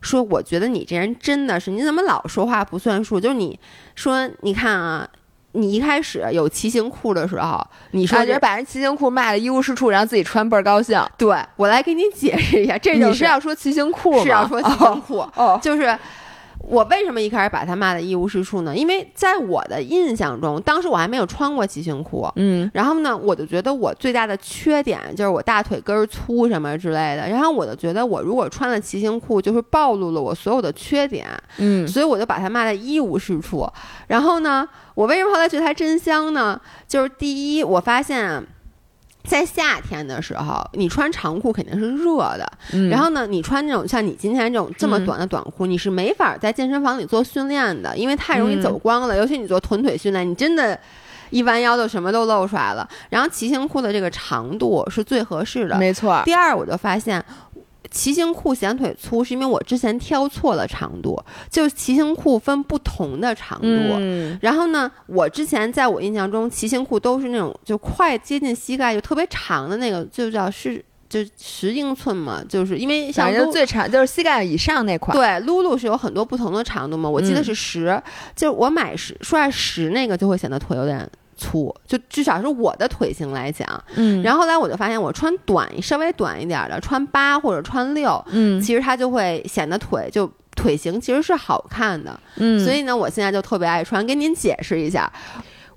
[0.00, 3.20] 说我觉得你这人真的是，你怎么老说话不算数？
[3.20, 3.58] 就是你
[3.94, 5.06] 说，你看啊，
[5.52, 10.98] 你一开始有骑行裤的时候，你说觉得把人骑行裤卖的一无是处，然后自己穿倍儿高兴。
[11.18, 14.22] 对我来给你解释一下，这你是要说骑行裤吗？
[14.22, 15.98] 是要说骑行裤，哦，就是。
[16.70, 18.76] 我为什么一开始把他骂的一无是处呢？
[18.76, 31.26] 因为在我的印象中，当时我还没有穿过骑行裤，嗯，然后呢，我就觉得我最大的缺点就是我大腿根儿粗什么之类的，然后我就觉得我如果穿了骑行裤，就是暴露了我所有的缺点，
[31.58, 33.68] 嗯，所以我就把他骂的一无是处。
[34.06, 36.60] 然后呢，我为什么后来觉得他真香呢？
[36.86, 38.46] 就是第一，我发现。
[39.24, 42.52] 在夏天的时候，你穿长裤肯定是热的。
[42.90, 49.16] 然后呢，你穿那种像你今天这种这么短的短裤，你是没法在健身房里做训练的，因为太容易走光了。
[49.16, 50.78] 尤其你做臀腿训练，你真的，
[51.30, 52.88] 一弯腰就什么都露出来了。
[53.08, 56.22] 然后骑行裤的这个长度是最合适的，没错。
[56.24, 57.24] 第二，我就发现。
[57.90, 61.20] 骑行裤显腿粗，是因为我之前挑错了长度。
[61.50, 63.66] 就是骑行裤分不同的长度，
[64.40, 75.16] 然后呢，我之前在我印象中，骑行裤都是那种就快接近膝盖就特别长的那个，就叫是就十英寸嘛，就是因为像最长就是膝盖以上那款。
[75.16, 78.00] 对，露露是有很多不同的长度嘛，我记得是十，
[78.36, 81.08] 就是我买十，说来十那个就会显得腿有点。
[81.40, 94.06] 粗，就至少是我的腿型来讲，嗯，然后后来我就发现，我穿短稍微短一点的，穿八或者穿六，嗯，其实它就会显得腿就腿型其实是好看的，嗯，所以呢，我现在就特别爱穿。
[94.06, 95.10] 跟您解释一下，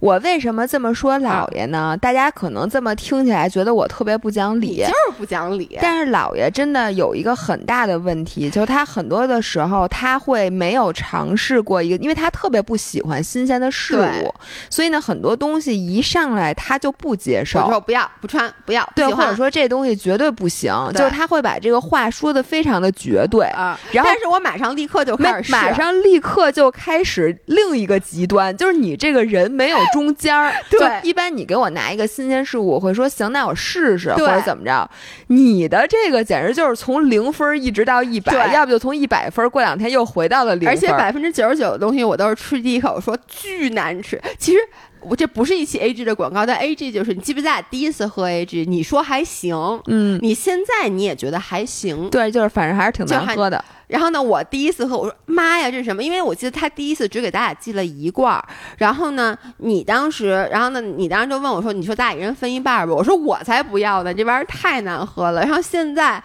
[0.04, 1.98] 我为什么这么说姥爷呢？
[2.02, 5.80] 大家可能这么听起来觉得我特别不讲理，就是不讲理。
[5.82, 14.36] 但是姥爷真的有一个很大的问题，就是他很多的时候他会没有尝试过一个，因为他特别不喜欢新鲜的事物，
[14.70, 23.80] 所以呢，很多东西一上来他就不接受，说不要不穿不要，对，或者说这东西绝对不行，就是他会把这个话说的非常的绝对啊。
[23.94, 29.78] 然后，但是我马上立刻就开始，马上立刻就开始另一个极端，就是你这个人没有。
[29.94, 34.90] 中间儿， 对，一般你给我拿一个新鲜事物，我会说行，那我试试，或者怎么着。
[35.28, 40.68] 你的这个简直就是从零分一直到一百，要不就从一百分过两天又回到了零。
[40.68, 44.20] 而且百分之九十九的东西我都是吃第一口说巨难吃。
[44.38, 44.58] 其实
[45.02, 49.56] 我这不是一期 A G 的广告，但 A G 就是你记不记得第一次喝 A G，你说还行，
[49.88, 53.64] 嗯，你现在你也觉得还行，对，就是反正还是挺难喝的。
[53.94, 56.02] 然后呢，我第一次喝，我说妈呀，这是什么？
[56.02, 58.44] 因为我记得他第一次只给咱俩寄了一罐儿。
[58.80, 66.24] 然后呢，你当时，然后呢，你当时就问我说：“你说咱俩一人分一半儿吧？”我说：“我才不要呢，这玩意儿太难喝了。”然后现在。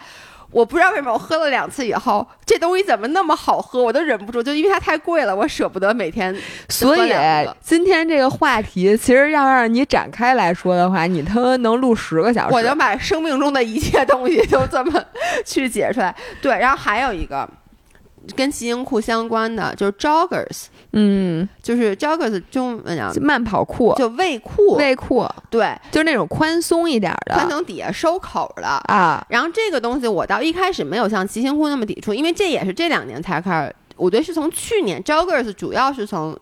[0.50, 6.34] 我不知道为什么我喝了两次以后，这东西怎么那么好喝，我都忍不住，就因为它太贵了，我舍不得每天。
[6.70, 7.12] 所以
[7.60, 12.54] 今天这个话题，其实要让你展开来说的话，你他妈能录十个小时。
[12.54, 15.04] 我就把生命中的一切东西都这么
[15.44, 16.16] 去解出来。
[16.40, 17.46] 对，然后还有一个。
[18.36, 28.66] 跟骑行裤相关的就是 joggers，嗯，就是 joggers 中文讲慢跑裤，就卫裤，卫裤，对，就是那种宽松一点的，宽松底下收口的。
[28.66, 29.24] 啊。
[29.28, 36.38] 然后这个东西我到一开始没有像骑行裤那么抵触，因为这也是这两年才开始，我觉得是从去年 joggers 主要是从。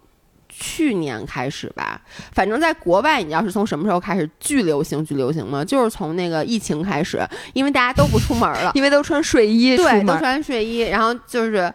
[0.58, 2.00] 去年开始吧，
[2.32, 5.64] 反正在国外，你知道是从什么时候开始巨流行、巨流行吗？
[5.64, 11.72] 就是从那个疫情开始，因为大家都不出门了， 因为都穿睡衣，对，都穿睡衣，然后就是。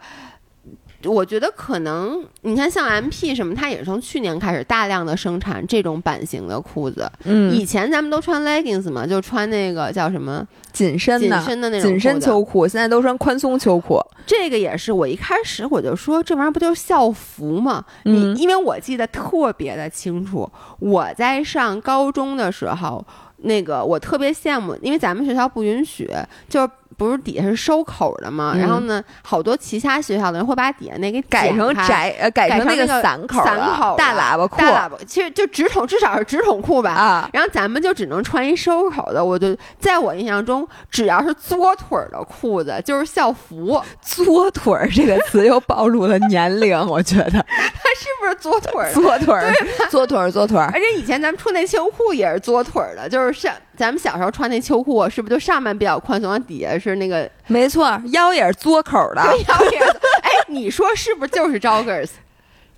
[1.05, 7.09] 我觉得可能，你看像 M P 什么，它也是从去年开始大量的生产这种版型的裤子。
[7.23, 13.99] 嗯，以前咱们都穿 leggings 嘛，就穿那个叫什么紧身的紧身的那种紧身秋裤，现在都穿宽松秋裤。
[14.25, 17.83] 这个也是我一开始我就说，这玩意儿不就是校服吗？
[18.03, 23.05] 你因为我记得特别的清楚，我在上高中的时候，
[23.37, 26.09] 那个我特别羡慕，因为咱们学校不允许，
[26.47, 26.69] 就。
[26.97, 28.55] 不是底下是收口的吗？
[28.57, 34.57] 然后呢，好多其他学校的人会把底下那个改成窄，呃，改成那个散口、散口大喇叭裤。
[34.57, 36.91] 大喇叭其实就直筒，至少是直筒裤吧。
[36.91, 39.23] 啊，然后咱们就只能穿一收口的。
[39.23, 43.81] 我就在我印象中，只要是作腿的裤子就是校服。
[44.01, 47.39] 作腿这个词又暴露了年龄，我觉得他
[47.97, 48.89] 是不是作腿？
[48.93, 49.35] 作腿，
[49.77, 50.57] 对，作腿，作腿。
[50.57, 53.53] 而且以前咱们穿那秋裤也是作腿的，就是上。
[53.81, 57.27] 咱们小时候穿那秋裤，是不是就上面比较宽松，底下是那个？
[57.47, 59.23] 没错，腰也是嘬口的。
[59.23, 59.85] 腰也是，
[60.21, 62.09] 哎，你说是不是就是 joggers，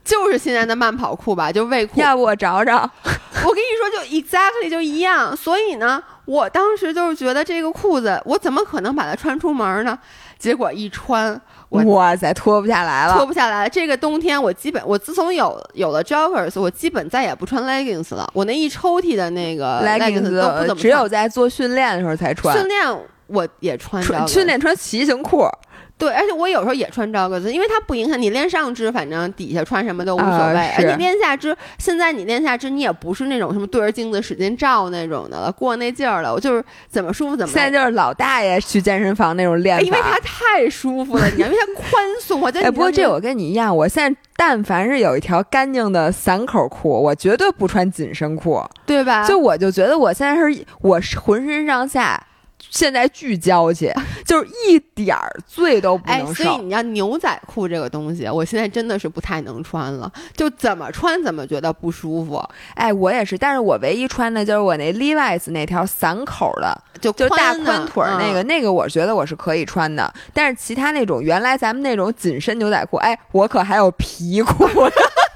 [0.05, 1.51] 就是现在的慢跑裤吧？
[1.51, 1.99] 就卫裤。
[1.99, 2.89] 要不我找找？
[3.03, 5.35] 我跟你说，就 exactly 就一样。
[5.35, 9.99] 所以呢，我当时就是觉得这个裤子，我怎么可能把它穿出门呢？
[10.39, 11.39] 结果一穿。
[11.73, 13.69] 哇塞，脱不下来了，脱不下来了。
[13.69, 18.29] 这个冬天，我基本我自从有有了 joggers，我基本再也不穿 leggings 了。
[18.33, 22.55] 我那一抽屉的那个 leggings 都不怎么，只有在做训练的时候才穿。
[22.57, 22.85] 训练
[23.27, 25.47] 我也穿，训练穿骑行裤。
[25.95, 30.69] 对，而且我有时候也穿 joggers，因为它不影响你练上肢，反正底下穿什么都无所谓。
[30.77, 36.33] 而你练下肢，现在你练下肢，你也不是那种什么对着镜子使劲照那种的了，过那劲儿了。
[36.33, 37.53] 我就是怎么舒服怎么。
[37.53, 42.41] 现在就是老大爷去健身房那种练法，因为它太舒服了，你因为它宽松。
[42.43, 49.25] 我哎，不过这我跟你一样，我现在但凡是有一条干净的散口裤，我绝对不穿紧身裤，对吧？
[49.25, 52.21] 就我就觉得我现在是我浑身上下。
[52.69, 53.91] 现在巨娇气，
[54.25, 56.43] 就是一点儿罪都不能受。
[56.43, 62.43] 所以你要牛仔裤这个东西，我现在真的是不太能穿了，就怎么穿怎么觉得不舒服。
[62.75, 70.11] 哎，我也是，但是我唯一穿的就是我那 Levi's 那条散口的，就就大宽腿那个，那个我觉得我是可以穿的。
[70.33, 74.67] 但是其他那种原来咱们那种紧身牛仔裤，哎，我可还有皮裤。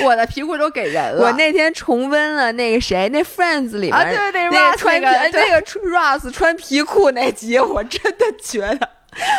[0.06, 1.22] 我的皮裤都给人了。
[1.22, 8.88] 我那天重温了那个谁，那 Friends 里面啊，对对，那个穿那个 Ross 穿皮裤那集，我真的觉得。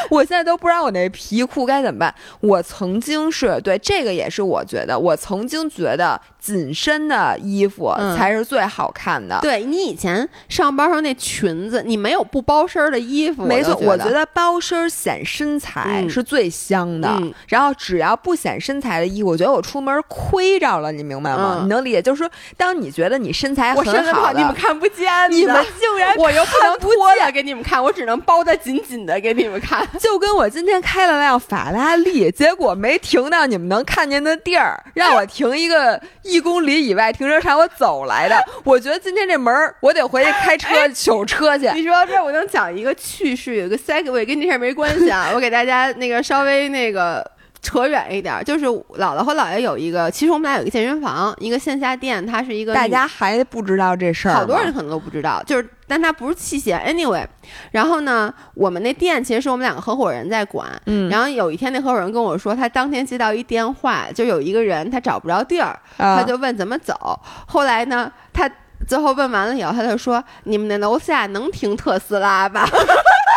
[0.10, 2.14] 我现在都不知道我那皮裤该怎么办。
[2.42, 9.40] 我曾经是对这个也是我觉得，我曾经觉得紧身的衣服才是最好看的。
[9.42, 13.44] 对你以前上班时候那裙子，你没有不包身的衣服。
[13.44, 17.10] 没错，我觉得包身显身材是最香的。
[17.48, 21.60] 然后只要不显身材的衣服，我觉得我出门亏着了，你明白吗？
[21.62, 22.02] 你能理解？
[22.02, 29.86] 就是说，当你觉得你身材很好，你们看不见，你们竟然我又不能脱了给你们看，我只能包的紧紧的给你们看。
[30.00, 38.36] 就跟我今天开了辆法拉利，结果没停到你们能看见的地儿，让我停一个一公里以外停车场我走来的。
[38.64, 41.70] 我觉得今天这门儿我得回去开车取车去。
[41.74, 47.30] 你说到这，我能讲一个趣事，有一个 segue 跟这事儿没关系啊， 我给大家那个稍微那个。
[47.62, 52.74] 扯远一点，就是姥姥和姥爷有一个，其实我们俩有一个健身房，一个线下店，它是一个。
[52.74, 57.26] 大家还不知道这事儿，好多人可能都不知道，就是，但它不是器械，anyway。
[57.72, 61.10] 然后呢，我们那店其实是我们两个合伙人在管，嗯。
[61.10, 67.20] 然后有一天，那合伙人跟我说，他当天接到一电话，就有一个人他找不着地儿，他就问怎么走。
[67.46, 68.50] 后来呢，他
[68.88, 72.66] 最后问完了以后，他就说：“你们那楼下能停特斯拉吧？”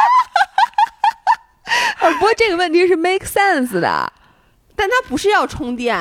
[2.10, 4.12] 不过这个问题是 make sense 的，
[4.74, 5.96] 但他不是要充电，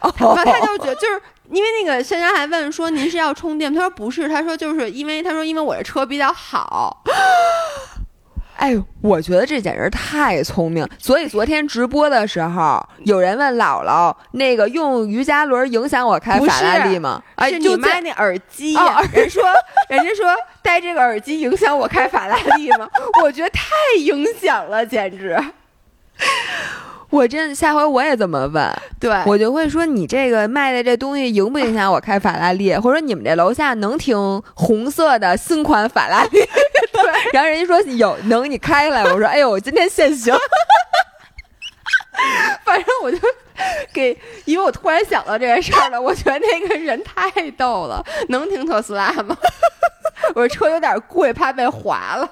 [0.00, 1.20] 哦，他就觉得就是
[1.50, 7.02] 因为那个珊珊还问说您是要充电，他说不是，他说就是因为他说因为我的车比较好。
[8.56, 10.86] 哎，我觉得这简直太聪明。
[10.98, 17.22] 所以昨天直播的时候，有人问姥姥那个用瑜伽轮影响我开法拉利吗？
[17.36, 18.74] 哎你卖那耳机，
[19.12, 19.42] 人说
[19.88, 20.26] 人家说
[20.62, 22.88] 戴这个耳机影响我开法拉利吗？
[23.22, 25.38] 我觉得太影响了，简直。
[27.10, 32.74] 我真下回我也这么问，对我就会说你这个卖的这东西影不影响我开法拉利？
[32.74, 36.40] 或者你们这楼下能停红色的新款法拉利？
[37.32, 40.34] 然后人家说有能你开来，我说哎呦我今天限行，
[42.64, 43.18] 反正我就
[43.92, 49.36] 给，因为我突然想到这件事儿了，我觉得那个人太逗了，能停特斯拉吗？
[50.34, 52.28] 我说车有点贵，怕被划了。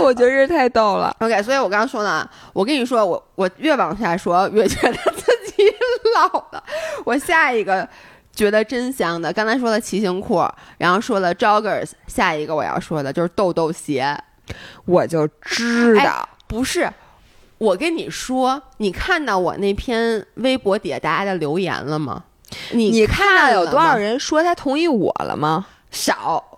[0.00, 1.14] 我觉得这太逗了。
[1.20, 5.62] OK，所以我刚刚说呢，我跟你说，我我越往下说越觉得自己
[6.16, 6.64] 老了。
[7.04, 7.86] 我下一个
[8.34, 10.42] 觉得真香的，刚才说了骑行裤，
[10.78, 14.16] 然后说了 joggers，下一个我要说的就是豆豆鞋。
[14.84, 16.90] 我就知道，不是。
[17.58, 22.24] 我跟你说，你看到我那篇微博底下大家的留言了吗？
[22.72, 25.66] 你你看到有多少人说他同意我了吗？
[25.90, 26.51] 少。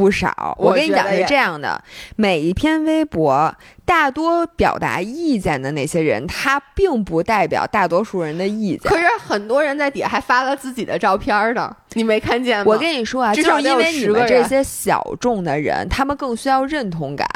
[0.00, 1.82] 不少，我跟你讲是这样的，
[2.16, 3.54] 每一篇微博。
[3.84, 8.88] 大多表达意见的那些人，他并不代表大多数人的意见。
[8.88, 12.64] 可是很多人在底下还发了自己的照片呢， 你没看见吗？
[12.66, 17.28] 我跟你说啊，就是因为你们这些小众的人，他们更需要认同感。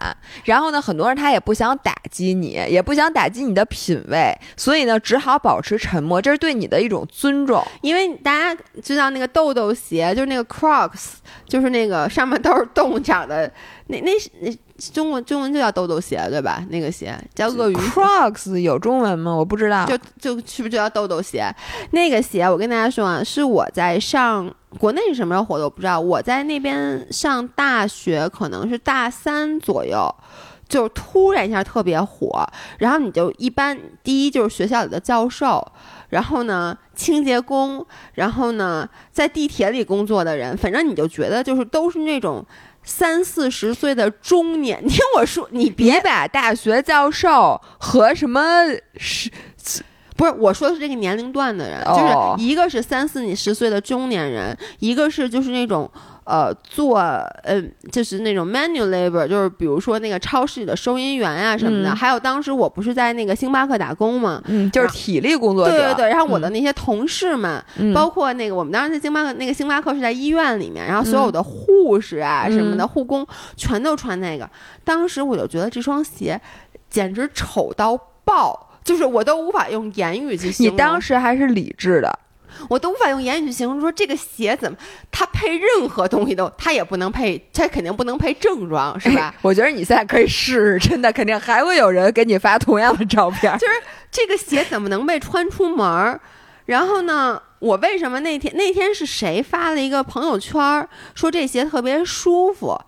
[0.45, 6.23] 然后呢，很多人他也不想打击你，也不想打击你的品味，所以呢，只好保持沉默。
[6.23, 7.65] 这是对你的一种尊重。
[7.81, 11.15] 因为大家就像那个豆豆鞋，就是那个 Crocs，
[11.49, 13.51] 就是那个上面都是洞长的，
[13.87, 14.51] 那那是那。
[14.93, 16.61] 中文中文就叫豆豆鞋对吧？
[16.69, 19.33] 那个鞋叫鳄鱼 Crocs 有中文吗？
[19.33, 19.87] 我不知道。
[19.87, 21.45] 就就是不是就叫豆豆鞋？
[21.93, 25.65] 那个鞋我跟大家说啊，是我在上国内是什么时候火的？
[25.65, 26.01] 我不知道。
[26.01, 30.13] 我在那边上大学，可能是大三左右，
[30.69, 32.45] 就突然一下特别火。
[32.79, 35.65] 然后你就一般第一就是学校里的教授，
[36.09, 42.45] 然后呢清洁工，然后呢在地铁里工作的人，反正你就觉得就是都是那种。
[42.85, 48.43] 三四十岁的中年，听我说，你别把大学教授和什么
[48.97, 49.31] 是，
[50.17, 55.91] 不是我说的是这个年龄段的人，就是一个是三四十岁的中年人，一个是就是那种。
[56.25, 56.99] 呃，做
[57.43, 57.63] 呃，
[57.93, 61.95] 就是那种 manual labor，就是比如说那个超市里的收银员啊什么的。
[61.95, 65.71] 还有当时我不是在那个星巴克打工嘛，嗯，就是体力工作者。
[65.71, 66.09] 对对对。
[66.09, 67.63] 然后我的那些同事们，
[67.95, 74.49] 包括那个我们当时在星巴克，那个星巴克是在医院里面，然后所有的护士啊什么的护工全都穿那个。
[74.83, 76.41] 当时我就觉得这双鞋
[76.89, 80.75] 简直丑到爆，就是我都无法用言语去形容。
[80.75, 82.19] 你当时还是理智的。
[82.69, 84.77] 我都无法用言语去形容，说这个鞋怎么，
[85.11, 89.35] 它配任何东西都，它也不能配，它肯定不能配正装，是吧？
[89.43, 93.53] 我觉得你现在可以试试，真的，肯定还会有人给你发同样的照片。
[93.59, 93.73] 就是
[94.11, 96.21] 这个鞋怎么能被穿出门儿？
[96.67, 102.81] 然后呢，我为什么那天那天是谁发了一个朋友圈说这鞋特别舒服？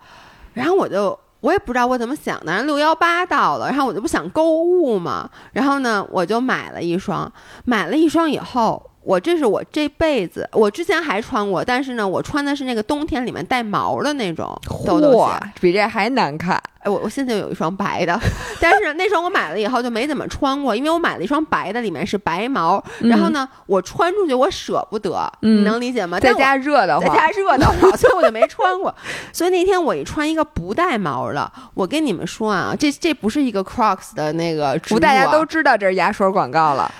[0.53, 7.31] 然后我就我也不知道我怎么想的，六幺八到了，然后我就不想购物嘛，然后呢，我就买了一双，
[7.65, 8.86] 买了一双以后。
[9.07, 14.45] 我这是我这辈子，我之前还穿过，但是呢，我穿的是那个冬天里面带毛的那种
[14.85, 16.61] 豆豆鞋，比这还难看。
[16.79, 18.19] 哎，我我现在有一双白的，
[18.59, 26.19] 但是那双我买了以后就没怎么穿过，因为我买了一双白的，里面是白毛，然后呢，我穿出去我舍不得，你能理解吗？
[26.21, 28.93] 在家热的，在家热的慌， 所以我就没穿过。
[29.31, 36.91] 所以那天我一穿一个不带毛的，我跟你们说啊，这这不是一个 Crocs 的那个，不大家都知道这是牙刷广告了。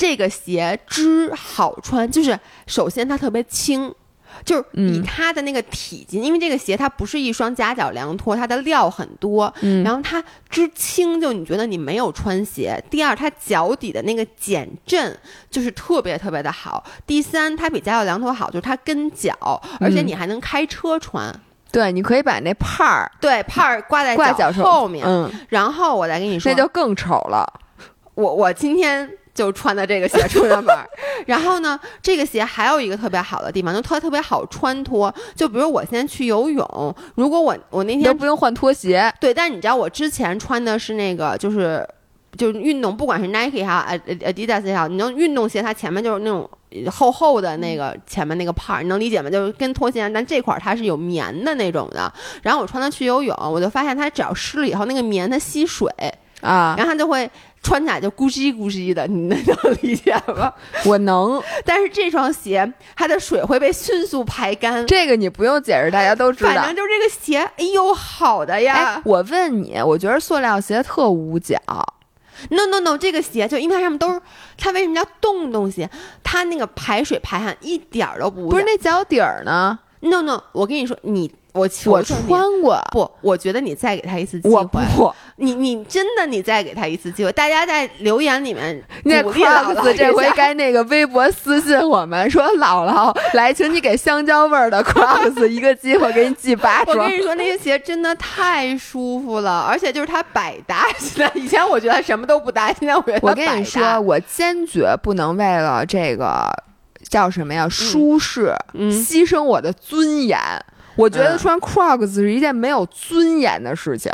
[0.00, 3.92] 这个鞋之好穿，就是首先它特别轻，
[4.46, 12.82] 就是以它的那个体积，因为这个鞋它不是一双夹脚凉拖，它的料很多，嗯，然后它之轻，就你觉得你没有穿鞋。
[12.88, 15.14] 第二，它脚底的那个减震
[15.50, 16.82] 就是特别特别的好。
[17.06, 19.36] 第三，它比夹脚凉拖好，就是它跟脚，
[19.78, 21.30] 而且你还能开车穿。
[21.70, 27.46] 对，你可以把那帕儿对帕儿挂在脚后面，嗯，然后我再跟你说，那就更丑了。
[28.14, 29.18] 我我今天。
[29.40, 30.76] 就穿的这个鞋出的门，
[31.26, 35.12] 然后呢，这个鞋还有一个特别好的地方，就特特别好穿脱。
[35.34, 39.32] 就比如我现在去游泳，如果我我那天都不用换拖鞋，对。
[39.32, 41.88] 但是你知道我之前穿的是那个，就是
[42.36, 46.48] 就是运动，不管是 Nike 哈，Adidas 也好，你能运动鞋，它前面就是那种
[46.90, 49.30] 厚厚的那个前面那个帕儿，你能理解吗？
[49.30, 52.12] 就是跟拖鞋，但这块儿它是有棉的那种的。
[52.42, 55.88] 然后我穿它去游泳，我就发现它只要湿了以后，那个棉它吸水
[56.42, 57.30] 啊，然后它就会。
[57.62, 59.38] 穿起来就咕叽咕叽的， 你能
[59.82, 60.52] 理解吗？
[60.86, 64.86] 我能，但是这双鞋它的水会被迅速排干。
[64.86, 66.50] 这个你不用解释，大家都知道。
[66.50, 69.00] 反正就这个鞋，哎呦，好的呀！
[69.04, 71.58] 我问你，我觉得塑料鞋特捂脚。
[72.48, 74.20] No No No，这个鞋就因为它上面都是，
[74.56, 75.88] 它为什么叫洞洞鞋？
[76.24, 81.30] 它那个排水排汗一点儿都不不是那脚底儿呢？No No，我跟你说你。
[81.52, 84.54] 我我穿过不，我觉得你再给他一次机会。
[84.54, 87.32] 我不，你你真的你再给他一次机会。
[87.32, 96.96] 大家在留言里面那鼓励姥姥，这回该那个微博私信我们说姥姥来，请你给香蕉味儿的 Crocs 一个机会，给你寄八双。
[96.96, 100.86] 我跟你说，那些鞋真的太舒服了，而且就是它百搭。
[100.98, 106.50] 现在以前我觉得什么都不搭，现在我觉得我跟你说，我坚决不能为了这个
[107.08, 110.38] 叫什么呀舒适，牺牲我的尊严。
[110.96, 114.12] 我觉得穿 Crocs 是一件没有尊严的事情，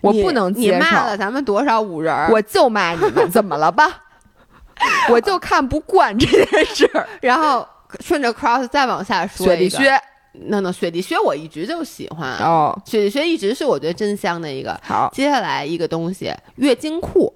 [0.00, 0.74] 我不能接受。
[0.74, 2.14] 你骂了咱们多少五人？
[2.30, 4.02] 我就骂你们，怎么了吧？
[5.10, 6.90] 我就 看不惯这件事。
[7.20, 7.66] 然后
[8.00, 9.98] 顺着 cross 再往下说，雪地靴，
[10.32, 14.78] 那那雪地靴我一直就喜欢哦，雪地靴一直是我觉得真香的一个。
[14.82, 17.32] 好，接下来一个东西，月经裤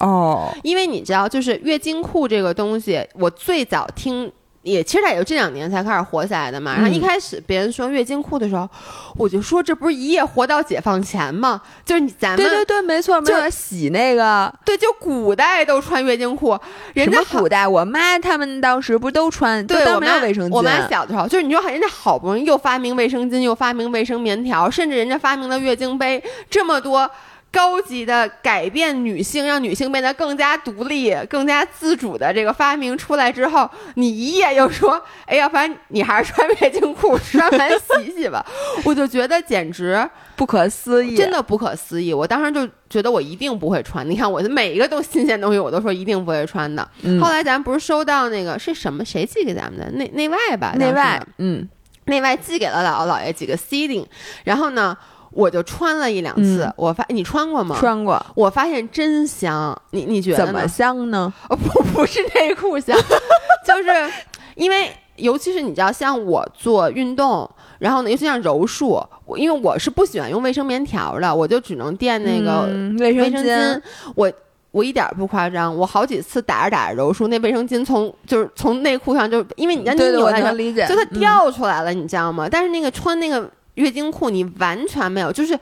[0.00, 4.32] 哦，因为你知道，就是月经裤这个东西，我最早听。
[4.62, 6.74] 也其实它也就这两年才开始火起来的嘛。
[6.74, 8.68] 然后一开始别人说月经裤的时候，
[9.16, 11.60] 我就说这不是一夜活到解放前吗？
[11.84, 16.58] 就是你咱们对对对，没错，没错，洗那个对，就古代都穿月经裤。
[16.94, 19.66] 人家古代，我妈他们当时不都穿？
[19.66, 20.54] 对，我妈卫生巾。
[20.54, 27.10] 我妈小的时候，就是你说人家好不容易又发明卫生巾，又发明卫生棉条，甚至人家发明了月经杯，这么多。
[27.58, 38.46] 高级的改变女性，让女性变得更加独立、更加自主的这个发明出来之后，你一夜又说：“哎呀，反正你还是穿月经裤，穿完洗洗吧。
[38.86, 42.14] ”我就觉得简直不可思议，真的不可思议。
[42.14, 44.08] 我当时就觉得我一定不会穿。
[44.08, 46.88] 你看，我的每一个都新鲜东西，我都说一定不会穿的。
[47.20, 49.04] 后来咱不是收到那个是什么？
[49.04, 49.90] 谁寄给咱们的？
[49.98, 50.74] 内内外吧？
[50.78, 51.68] 内外，嗯，
[52.04, 54.06] 内外寄给了姥姥姥爷几个 seeding，
[54.44, 54.96] 然后呢？
[55.38, 57.76] 我就穿了一两次，我发你穿过吗？
[57.78, 59.80] 穿过，我发现真香。
[59.92, 61.32] 你你觉得怎么香呢？
[61.48, 62.98] 哦 不不是内裤香，
[63.64, 63.88] 就是
[64.56, 72.62] 因为尤其是你知道，像我做运动，然后呢，尤其像柔术，我因为我是不喜欢用卫生棉条的，我就只能垫那个
[72.98, 73.80] 卫生巾。
[74.16, 74.32] 我
[74.72, 82.48] 我一点不夸张，我好几次打着打着柔术，那卫生巾从就是从内裤上就因为你对对，我能理解，就它掉出来了，你知道吗？
[82.50, 83.48] 但是那个穿那个。
[83.78, 85.58] 月经裤你完全没有，就是，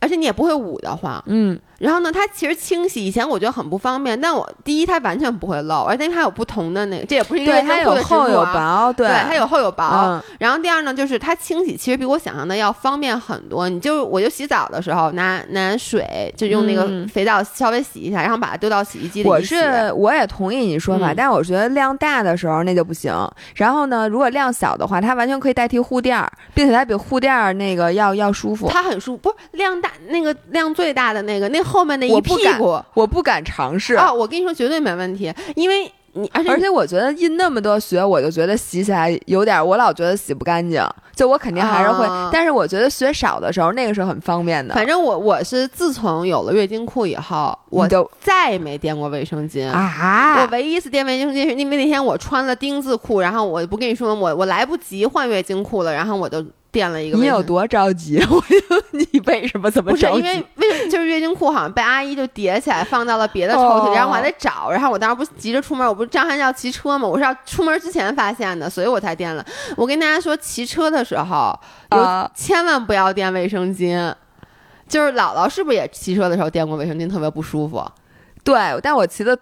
[0.00, 1.58] 而且你也不会捂得慌，嗯。
[1.78, 10.22] 然后呢，它其实清洗以前我觉得很不方便，但我第一它完全不会漏，而且它有不同的那个，这也不是因为它有厚有薄，对，它有厚有薄。
[10.38, 13.68] 然后第二呢，就是它清洗其实比我想象的要方便很多。
[13.68, 19.28] 你就我就洗澡的时候拿拿水就用那个肥皂稍微洗一下，然后把它丢到洗衣机里。
[19.28, 23.12] 我是我也同意你说法，但是我觉得量大的时候那就不行。
[23.56, 28.68] 然后呢，如果量小的话，它完全可以代替护垫儿，并且它比护垫儿那个要要舒服。
[28.68, 34.12] 它很舒服，不是量大那个量最大的那个那后面那一屁股，我不敢尝试啊！
[34.12, 40.80] 我跟你说，绝对没问题，因为你而且而且我觉得印那么多血，我就觉得洗起来有点，我老觉得洗不干净。
[41.16, 44.74] 就我肯定还是会，但是我觉得血少的时候，那个是很方便的。
[44.74, 50.40] 反正我我是自从有了月经裤以后，我就再也没垫过卫生巾啊！
[50.40, 56.44] 我唯一一次垫卫生巾是因为那天我穿了丁字裤，然后我不跟你说我我来不及换月经裤了，然后我就。
[56.74, 58.18] 垫了一个，你有多着急？
[58.28, 60.06] 我就你为什么这么着急？
[60.08, 64.72] 不是因为为就是月经裤好像被阿姨就叠起来放到了别的抽屉，然后我还得找。
[64.72, 67.06] 然后我当时不急着出门，我不是张翰要骑车嘛？
[67.06, 69.46] 我是要出门之前发现的，所以我才垫了。
[69.76, 71.56] 我跟大家说，骑车的时候
[71.92, 74.12] 有千万不要垫卫生巾。
[74.88, 77.82] 就是姥姥是不是也骑车的时候垫过卫生巾，特别不舒服？
[78.42, 79.38] 对，但我骑的。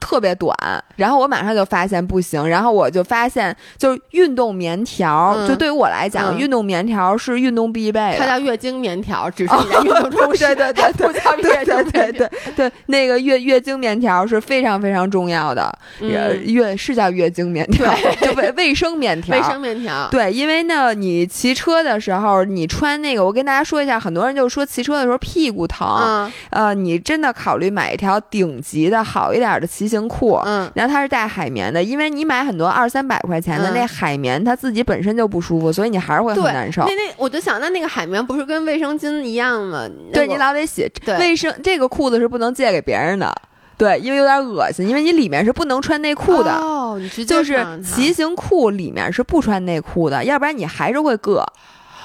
[0.00, 0.56] 特别短，
[0.96, 8.16] 然后我马上就发现不行，然后我就发现就是运动棉条，就对于我来讲，运动棉条是运动必备。
[8.18, 15.76] 它叫月经棉条，只是你在运动中对对对不叫月经对对对，那个月月经棉条是非常非常重要的。
[16.00, 19.36] 月是叫月经棉条，就卫卫生棉条。
[19.36, 20.08] 卫生棉 条。
[20.10, 36.82] 对，因为呢，你骑车的时候，你穿那个，我跟大家说一下，很多人就说骑车的时候屁股疼，呃，你真的考虑买一条顶级的好一点的骑行裤，嗯，然后它是带海绵的，因为你买很多二三百块钱的那海绵，它自己本身就不舒服，所以你还是会很难受。
[36.82, 39.88] 那那我就想，那那个海绵不是跟卫生巾一样吗？
[40.12, 40.90] 对你老得洗。
[41.18, 43.34] 卫生这个裤子是不能借给别人的。
[43.76, 51.44] 对，因为有点恶心，因为你里面是不能穿内裤的，哦，就是骑行裤里面是不穿内裤的，要不然你还是会硌。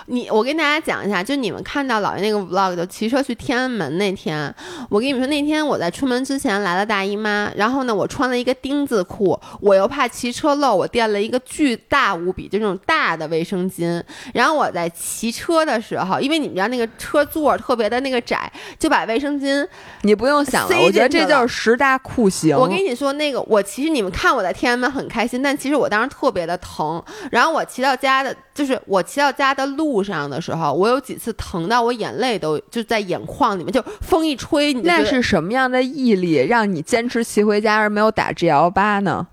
[0.07, 4.53] 你我跟大家讲一下，就你们看到老爷那个 vlog，就骑车去天安门那天，
[4.89, 19.65] 我跟你们说，那天我在出门之前来了大姨妈，然后呢，我穿了一个丁字裤，我又怕骑车漏，我垫了一个巨大无比就那种大的卫生巾，然后我在骑车的时候，因为你们知道那个车座特别的那个窄，就把卫生巾
[20.01, 22.57] 你不用想了，我觉得这就是十大酷刑。
[22.57, 27.01] 我跟你说，那个我其实你们看我在天安门很开心，但其实我当时特别的疼，
[27.31, 29.92] 然后我骑到家的，就是我骑到家的路。
[29.93, 39.27] 路上的时候，我有几次疼到我眼泪都就在眼眶里面，就风一吹你，那是什么样的毅力让你坚持骑回家而没有打 G L 八呢？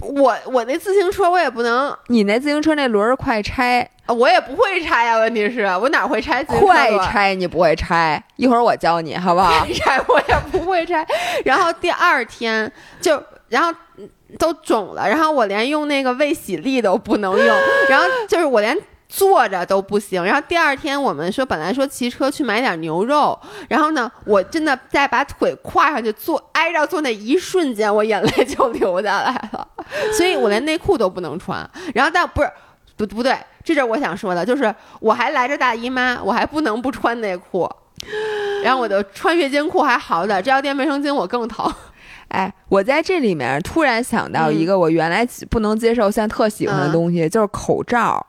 [0.00, 5.18] 我我那自行车我也不能，你那自行车那轮儿快拆，我也不会拆呀。
[5.18, 6.44] 问题是我哪会拆？
[6.44, 9.66] 快拆你不会拆，一会儿我教你好不好？
[9.74, 11.04] 拆我也不会拆。
[11.44, 12.70] 然后第二天
[13.00, 13.76] 就然后
[14.38, 17.56] 都肿了，然后我连用那个卫洗力都不能用，
[17.90, 18.78] 然后就是我连。
[19.08, 23.38] 坐着都不行，然后第二天我们说本来说骑车去买点牛肉，
[23.68, 29.66] 然后呢，我真的再把腿跨上去坐挨着坐那一瞬间，我眼泪就流下来了，
[30.12, 31.68] 所以我连内裤都不能穿。
[31.94, 32.50] 然后但不是
[32.96, 33.34] 不不对，
[33.64, 37.66] 这是我想说的，就是我还来着大姨妈，我还不能不穿内裤，
[38.62, 41.72] 然后我的穿月经裤还好点，这要垫卫生巾我更疼。
[42.28, 48.26] 哎，我在这里面突然想到一个我原来不能接受，现在特喜欢的东西，就是口罩。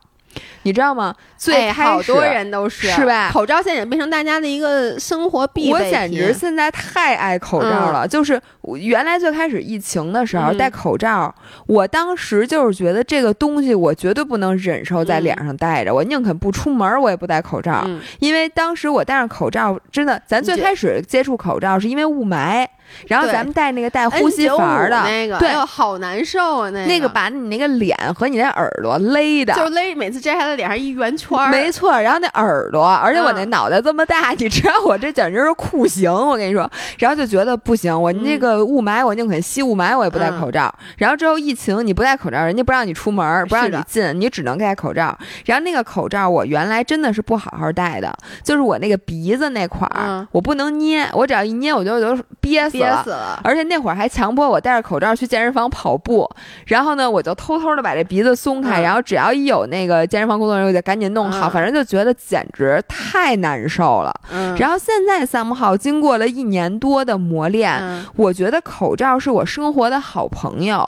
[0.63, 1.15] 你知道吗？
[1.37, 3.29] 最好多人都是是吧？
[3.31, 8.07] 口罩现在也变成大家的一个生活必备我简直现在太爱口罩了。
[8.07, 8.39] 就是
[8.75, 11.33] 原来最开始疫情的时候戴口罩，
[11.65, 17.87] 我当时就是觉得这个东西我绝对不能忍受在脸上戴着，我宁肯不出门，我也不戴口罩。
[18.19, 22.67] 因为当时我戴上口罩，真的，咱最开始接触口罩是因为雾霾。
[23.07, 26.69] 然后咱们戴那个带呼吸阀的，那个，对，好难受啊！
[26.69, 31.91] 那那个把你那个脸和你那耳朵勒的，就勒，每次摘下来脸上一圆圈没错。
[31.99, 36.69] 然后那耳朵，而且我那脑袋这么大，你知道我这简直是酷刑，我跟你说。
[36.97, 40.73] 然后就觉得不行，我那个雾霾，我宁肯吸雾霾，我也不戴口罩。
[40.97, 45.17] 然后之后疫情，你不戴口罩，人家不让你出门，不让你进，你只能戴口罩。
[45.45, 48.11] 然后那个口罩，我原来真的是不好好戴的，
[48.43, 52.78] 就是我那个鼻子那块儿，我不能捏，我只要一捏，我就就憋死。
[52.79, 56.29] 憋死了，而且那会儿还强迫我戴着口罩去健身房跑步，
[56.67, 64.13] 然后呢，我就偷偷的把这鼻子松开，然后只要一有那个健身房工作人员，我就赶紧弄好，反正就觉得简直太难受了。
[64.57, 70.85] 然后现在三木号经过了一年多的磨练，我觉得口罩是我生活的好朋友，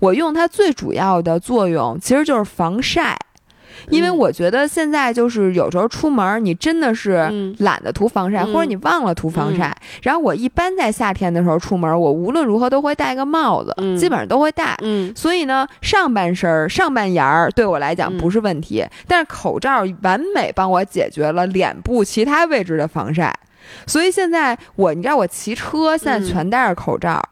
[0.00, 3.16] 我用它最主要的作用其实就是防晒。
[3.88, 9.76] 因为我觉得现在就是有时候出门，你真的是懒得涂防晒，或者你忘了涂防晒。
[10.02, 14.76] 然后我一般在夏天的时候出门，我无论如何都会戴个帽子，基本上都会戴。
[15.14, 23.34] 所以呢，上半身、上半沿儿对我来讲不是问题，但是口罩完美帮我解决了脸部其他位置的防晒。
[23.86, 27.22] 所以现在我，你知道我骑车现在全戴着口罩。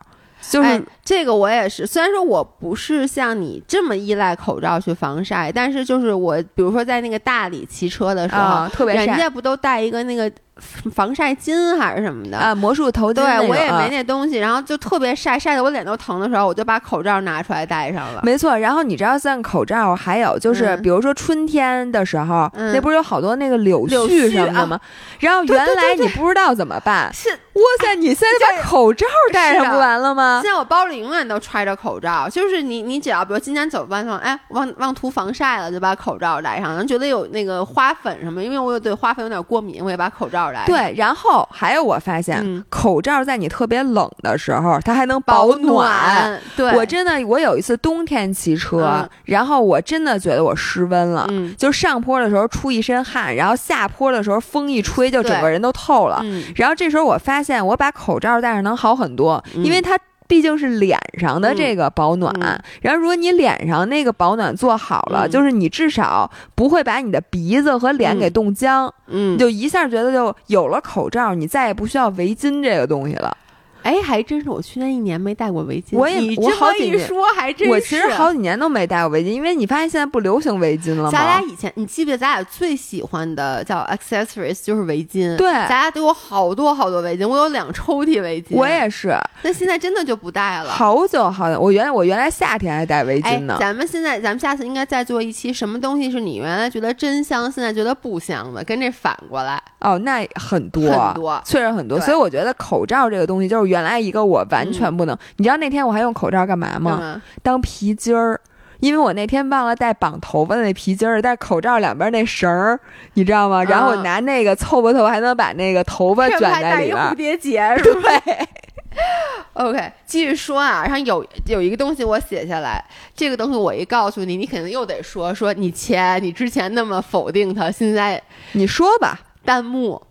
[0.50, 1.86] 就是这个，我也是。
[1.86, 10.30] 虽然说我不是像你这么依赖口罩去防晒，但是就是我，比如说在那个大理骑车的时候，特别人家不都带一个那个。
[10.94, 12.54] 防晒巾还是什么的啊？
[12.54, 18.20] 魔术头巾，对我也没那东西，然后就特别晒，晒的我脸都疼的时候，我就把口罩拿出来戴上了。
[18.22, 24.78] 没错，然后你知道，像口罩还有就是，比如说春天的时候，那不是有好多那个柳絮什么的吗？
[25.20, 30.40] 然后原来你不知道怎么办，是哇塞，你现在把口罩戴上不完了吗？
[30.44, 40.64] 现在我包里永远都揣着口罩，就是你你只要比如今天走半路，哎，忘忘涂防晒了，就把口罩戴上，觉得有那个花粉什么，因为我有对花粉有点过敏，我也把口罩戴。
[40.66, 46.40] 对，然后还有我发现，口罩在你特别冷的时候，它还能保暖。
[46.56, 51.26] 对，我真的，我有一次冬天骑车，然后我真的觉得我失温了。
[51.30, 56.22] 嗯，就上坡的时候出一身汗，然后下坡的时候风一吹，就整个人都透了。
[56.56, 59.98] 然后这时候我发现，我把口罩戴上能好很多，因为它。
[60.32, 62.32] 毕竟是脸上的这个保暖。
[62.80, 68.90] 然后，如果你脸上那个保暖做好了，就是你至少不会把你的鼻子和脸给冻僵。
[69.08, 73.36] 嗯，就一下觉得就有了口罩，你再也不需要围巾这个东西了。
[73.82, 75.96] 哎，还真是，我去年一年没戴过围巾。
[75.96, 81.10] 我也，我好几年说还真是，我其实好几年都没戴过围巾，因为你发现现在不流行围巾了吗？
[81.10, 85.36] 咱俩以前，你记不记得咱俩最喜欢的叫 accessories 就是围巾？
[85.36, 88.56] 对，咱俩都有好多好多围巾，我有两抽屉围巾。
[88.56, 89.16] 我也是。
[89.42, 90.70] 那现在真的就不戴了。
[90.70, 93.56] 好久好久，我原来我原来夏天还戴围巾呢。
[93.58, 99.60] 咱们现在，咱们下次应该再做一期，什么东西是你原来觉得真香，现在觉得不香的，跟这反过来。
[99.80, 102.00] 哦，那很多很多，确实很多。
[102.00, 104.46] 所以我觉得口罩这个东西，就是原来一个我。
[104.52, 107.22] 完全不能，你知道那天我还用口罩干嘛吗？
[107.42, 108.38] 当皮筋儿，
[108.80, 112.78] 因为我那天忘了带绑头发的那皮筋儿，带口罩两边那绳儿，
[113.14, 113.64] 你知道吗？
[113.64, 116.98] 然后我拿那个凑合凑合，还能把那个头发卷在里边。
[116.98, 118.48] 蝴蝶结，对。
[119.54, 130.02] OK，继续说啊，然后有有一个东西我写下来，这个东西我一告诉你，你肯定又得说说你前你之前那么否定它，现在你说吧，弹幕。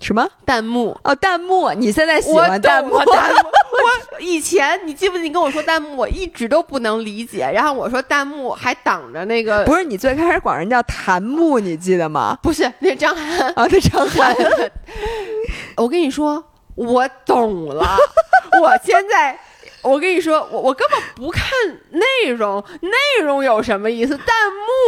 [0.00, 0.96] 什么弹幕？
[1.02, 1.72] 哦，弹幕！
[1.72, 2.98] 你现在喜欢弹幕？
[3.04, 3.40] 弹幕！
[3.40, 5.24] 我以前你记不记？
[5.24, 7.50] 你跟我说弹幕，我一直都不能理解。
[7.52, 12.38] 然后我说弹幕还挡着那个，不是你最开始管人叫弹幕，你记得吗？
[12.42, 14.34] 不是，那张涵啊，那张涵。
[15.76, 16.44] 我跟你说，
[16.76, 17.96] 我懂了。
[18.62, 19.38] 我现在。
[19.82, 21.44] 我跟你说，我我根本不看
[21.90, 24.16] 内容，内容有什么意思？
[24.16, 24.26] 弹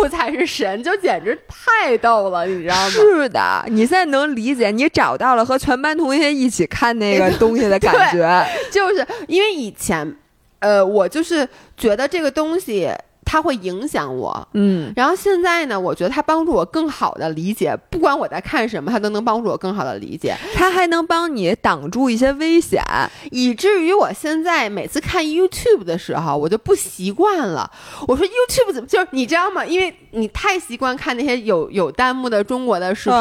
[0.03, 2.89] 幕才是神，就简直太逗了，你知道吗？
[2.91, 10.17] 是的，你现在能理解，你找到了和全班同学一起看那个 东西的感觉，就是因为以前，
[10.59, 12.91] 呃，我就是觉得这个东西。
[13.31, 20.35] 它会影响我，嗯，然后现在呢，我觉得它帮助我更好的理解，不管我在看什么，它都能帮助我更好的理解。
[20.53, 22.83] 它还能帮你挡住一些危险，
[23.31, 27.71] 以至于我现在每次看 YouTube 的时候，我就不习惯了。
[28.09, 29.65] 我说 YouTube 怎么就是你知道吗？
[29.65, 33.17] 因为你太习惯看那些有有弹幕的中国的视频，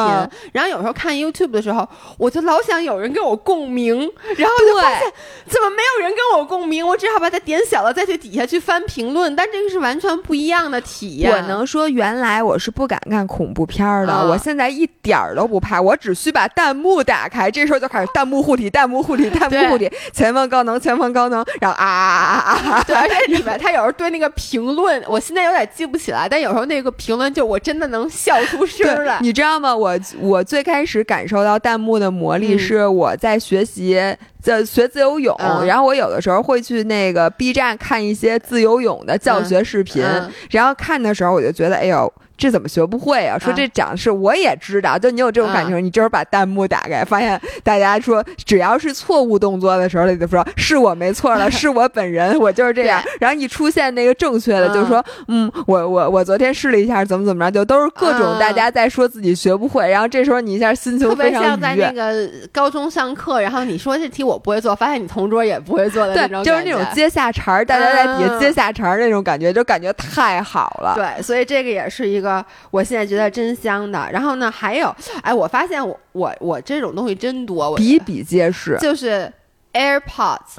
[0.52, 1.88] 然后有时候看 YouTube 的时候，
[2.18, 3.96] 我就老想有人跟我共鸣，
[4.36, 5.12] 然后就发现
[5.46, 9.36] 怎么没有人跟我共鸣，我只好把它点小了，再去底下去翻评论。
[9.36, 9.99] 但这个是完。
[10.00, 11.30] 完全不一样的体验。
[11.30, 15.80] 我能说，原来我是不敢看恐怖片的，我现在一点儿都不怕。
[15.80, 22.84] 我只需把弹幕打开，这时候就开始弹幕护体，弹幕护体，弹幕护体，前方高能，前方高能，然后啊啊啊啊啊！
[22.86, 29.18] 对，而且里面他有时候对那个评论，我现在有点记不起来，但有时候那个评论就我真的能笑出声来。
[29.20, 29.76] 你知道吗？
[29.76, 34.00] 我我最开始感受到弹幕的魔力是我在学习。
[34.42, 35.36] 在学自由泳，
[35.66, 40.04] 然后我有的时候会去那个 B 站看一些自由泳的教学视频，
[40.50, 42.12] 然后看的时候我就觉得，哎呦。
[42.40, 43.38] 这怎么学不会啊？
[43.38, 53.02] 说这讲的是我也知道，就你有这种感觉，你就是把弹幕打开，发现大家说只要是错误动作的时候，你就说是我没错了， 是我本人，我就是这样。
[53.20, 59.90] 然后一出现那个正确的，就说嗯，我我我昨天试了一下，怎么怎么着，就都是各种大家在说自己学不会。
[59.90, 70.94] 然后这时候你一下心情非常像在那个高中上课，然后你说这题我不会做，发现你同桌也不会做的那种，就是那种接下茬儿，大家在底下接下茬儿那种感觉，就感觉太好了。
[70.96, 72.29] 对，所以这个也是一个。
[72.70, 78.76] 我现在觉得真香的，然后呢，还有， 哎，我发现我我我这种东西真多，比比皆是。
[78.80, 79.32] 就是
[79.72, 80.58] AirPods，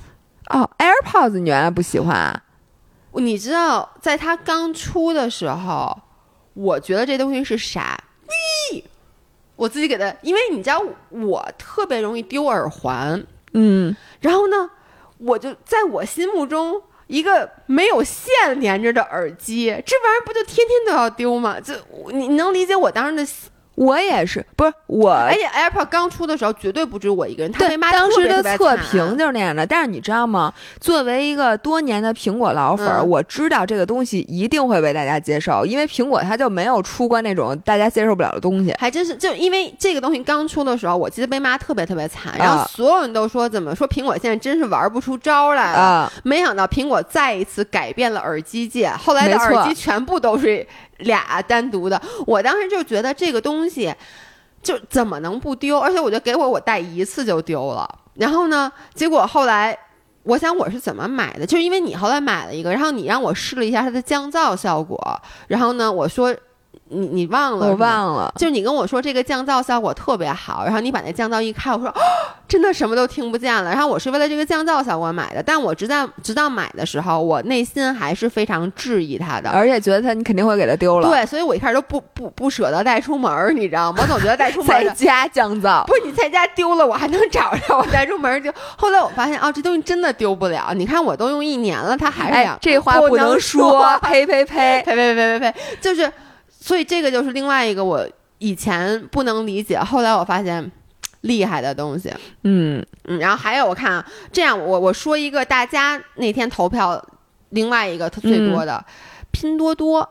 [0.49, 2.43] 哦，AirPods 你原来不喜欢啊？
[3.13, 5.97] 你知道，在它刚出的时候，
[6.53, 8.01] 我觉得这东西是傻
[8.71, 8.83] 逼，
[9.55, 13.21] 我自己给它，因为你知道我特别容易丢耳环，
[13.53, 14.69] 嗯，然后呢，
[15.17, 16.81] 我就在我心目中。
[17.11, 18.25] 一个没有线
[18.61, 21.59] 连着的耳机，这玩意儿不就天天都要丢吗？
[21.59, 21.73] 就
[22.13, 23.50] 你能理解我当时的。
[23.75, 27.51] 我也是，不是我，而且 AirPod 刚出的时候，绝对不止我一个人。
[27.53, 29.65] 对，当时的测评就是那样的。
[29.65, 30.53] 但是你知道吗？
[30.79, 38.75] 作为一个多年的苹果老粉，我知道这个东西一定会被大家接受，因为苹果它就没有出过那种大家接受不了的东西。
[38.77, 46.11] 还真是，就因为这个东西刚出的时候，我记得被骂特别特别惨，然后所有人都说怎么说苹果现在真是玩不出招来了。
[46.23, 50.67] 没想到苹果再一次改变了耳机界，后来的耳机全部都是。
[51.01, 53.93] 俩单独的，我当时就觉得这个东西
[54.63, 55.79] 就怎么能不丢？
[55.79, 57.87] 而且我就给我我带一次就丢了。
[58.15, 59.77] 然后呢，结果后来
[60.23, 61.45] 我想我是怎么买的？
[61.45, 64.99] 就是因为你后来买了一个，然后你让我试了一下它的降噪效果。
[65.47, 66.35] 然后呢，我说
[66.89, 67.67] 你你忘了？
[67.67, 68.33] 我忘了。
[68.37, 71.93] 就是你跟我说这个降噪效果特别好，然后你把那降噪一开，我说
[72.47, 73.69] 真的什么都听不见了。
[73.69, 81.07] 然后我是为了这个降噪效果买的，但我直到直到买的时候，我内心还是非常质疑它的，而且觉得它你肯定会给它丢了。
[81.07, 83.99] 对，所以我一开始都不不不舍得带出门，你知道吗？
[84.01, 88.51] 我总觉得带出门在家降噪， 不是你在家丢了，我还能找着，我带出门就。
[88.75, 90.73] 后来我发现哦，这东西真的丢不了。
[90.75, 92.57] 你看我都用一年了，它还是这样。
[92.59, 96.11] 这话不能说，呸呸呸呸呸呸呸呸，就是。
[96.61, 98.07] 所以这个就是另外一个我
[98.37, 100.71] 以前不能理解，后来我发现
[101.21, 102.13] 厉害的东西。
[102.43, 102.85] 嗯。
[103.05, 107.03] 嗯，然后还有我看啊，这样我我说一个大家那天投票
[107.49, 108.85] 另外一个最多的
[109.31, 110.07] 拼多多。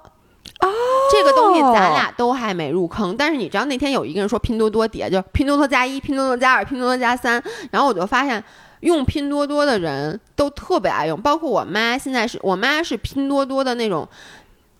[0.60, 0.68] 哦，
[1.10, 8.42] 这个东西咱俩都还没入坑，但是你知道那天有一个人说拼多多底下就拼多多加一、拼多多加二、拼多多加三，然后我就发现
[8.80, 14.06] 用拼多多的人都特别爱用，包括我妈，现在是我妈是拼多多的那种，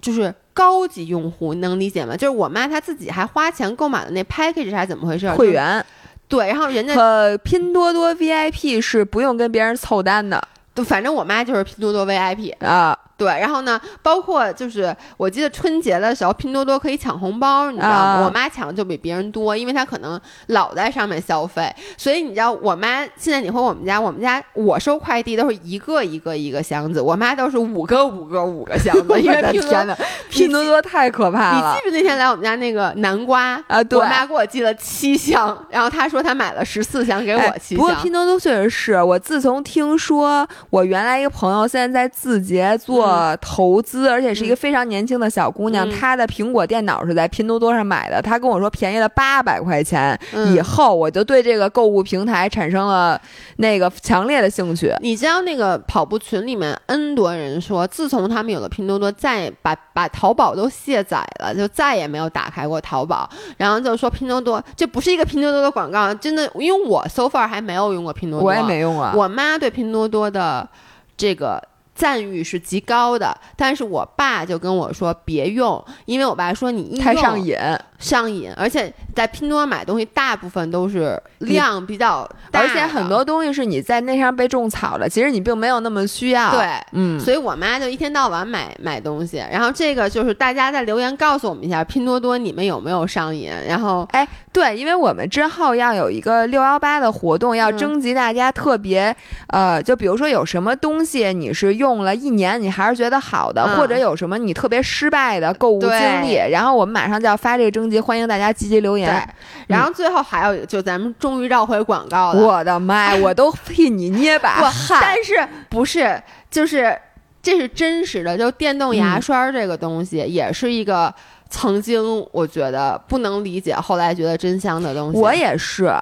[0.01, 0.35] 就是。
[0.53, 2.15] 高级用户能理解吗？
[2.15, 5.31] 就是我妈她自己还花钱购买了那 package 还是怎么回事？
[5.31, 5.83] 会员，
[6.29, 10.43] 对，然后人家呃拼多多 VIP 是不用跟别人凑单的，
[10.75, 12.99] 就反正我妈就是拼多多 VIP 啊。
[13.21, 18.25] 对，然后呢，包括就是我记得春节的时候，拼多多可以抢红包，你知道吗？
[18.25, 29.97] 我妈抢的就比别人多，因为她可能老在上面消费，所以你知道，我妈现在你回我们家，我们家我收快递都是一个一个一个箱子，我妈都是五个五个五个箱子， 因为拼多多
[30.31, 31.75] 拼多多太可怕了。
[31.75, 33.85] 你记不记得那天来我们家那个南瓜啊？
[33.85, 37.77] 对，我妈给我寄了七箱，然后她说她买了十四箱给我七箱。
[37.77, 43.10] 不过拼多多确实是我自从听说我原来一个朋友现在在字节做
[43.43, 43.91] 投资。
[43.91, 48.23] 资，而且是一个非常年轻的小姑娘，她的苹果电脑是在拼多多上买的。
[48.23, 50.17] 她跟我说便宜了八百块钱，
[50.55, 53.21] 以后我就对这个购物平台产生了
[53.57, 54.95] 那个强烈的兴趣。
[55.01, 63.29] 你知道那个跑步群里面 N 多人说，自从他们有了拼多多，再把把淘宝都卸载了，就再也没有打开过淘宝。
[63.57, 69.13] 然后就说拼多多，这不是一个拼多多的广告，真的，因为我 so far 还没有用过拼多多，我也没用啊。
[69.17, 70.69] 我妈对拼多多的
[71.17, 71.61] 这个。
[72.01, 77.55] 赞誉是极高的，但是我爸就跟我说别用，因为我爸说你太上瘾。
[78.01, 86.51] 上瘾，而且在拼多多买东西，大部分都是量比较大，而且很多东西是你在那上被种草了，其实你并没有那么需要。
[86.51, 89.37] 对，嗯，所以我妈就一天到晚买买东西。
[89.53, 93.53] 然后这个就是大家在留言告诉我们一下，拼多多你们有没有上瘾？
[93.69, 99.15] 然后，哎，对，因为我们之后要有一个六幺八的活动，要征集大家特别，
[99.49, 107.90] 呃，就比如说有什么东西你是用了一年，你还是觉得好的，或者有什么你特别失败的购物经历，然后我们马上就要发这个征。
[107.99, 109.11] 欢迎大家积极留言。
[109.11, 109.35] 对，
[109.67, 112.47] 然后最后还有，就咱们终于绕回广告了。
[112.47, 114.99] 我的妈呀， 我都替你捏把汗。
[115.01, 116.97] 但是不是，就是
[117.43, 118.37] 这是真实的。
[118.37, 121.13] 就电动牙刷这个东西，也是一个
[121.49, 125.19] 曾经我觉得不能理解，后来觉得真香的东西。
[125.19, 125.93] 我也是。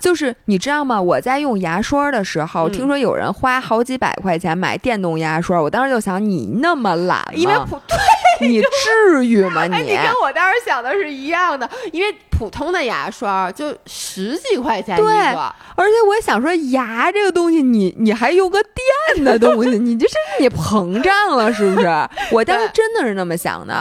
[0.00, 1.00] 就是你知道吗？
[1.00, 7.80] 我在用牙刷的时候，听说有人花好几百块钱买电动牙刷，我当时就想，你那么懒因为普
[8.48, 9.66] 你至于吗？
[9.66, 18.58] 你你跟我当时想的是一样的，因为普通的牙刷就十几块钱一个，而且我想说，牙这个东西，你你还用个
[19.14, 21.86] 电的东西，你这是你膨胀了是不是？
[22.30, 23.74] 我当时真的是那么想的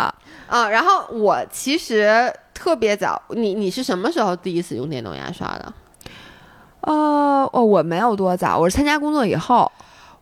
[0.47, 0.69] 啊。
[0.69, 5.73] 然后我其实特别早，你你是什么时候第一次用电动牙刷的？
[6.81, 9.71] 哦哦，我没有多早，我是参加工作以后。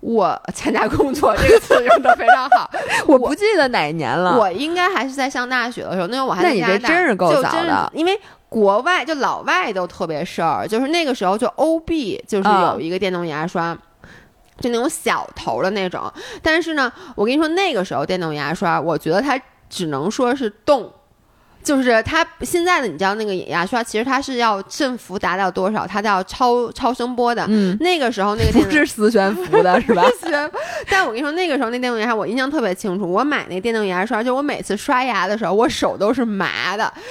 [0.02, 2.70] 我参加工作这个词用的非常好，
[3.08, 4.38] 我不记得哪年了。
[4.38, 6.72] 我应该还是在上大学的时候，那时候我还在加拿大。
[6.72, 13.78] 那你这真是够早的，因为国外就老外都特别事儿，就是那个时候就 O B 就是有一个电动牙刷，
[14.60, 16.12] 就那种小头的那种。
[16.42, 19.40] 但是呢，我跟你说，那个时候电动牙刷，我觉得它
[19.70, 20.92] 只能说是动。
[21.62, 27.46] 就是它现在的，你知道那个牙刷，其实它是要振幅达到多少，它叫超超声波的。
[27.50, 30.04] 嗯，那个时候那个不是磁悬浮的是吧？
[30.90, 33.12] 但我跟你说，那个时候那电动牙刷我印象特别清楚。
[33.12, 36.92] 我买那电动牙刷，就我每次刷牙的时候，我手都是麻的。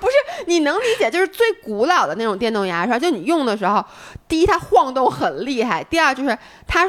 [0.00, 1.10] 不是，你能理解？
[1.10, 3.82] 就是最古老的那种电动牙刷，就你用的时候，
[4.28, 6.36] 第一它晃动很厉害，第二就是
[6.66, 6.86] 它。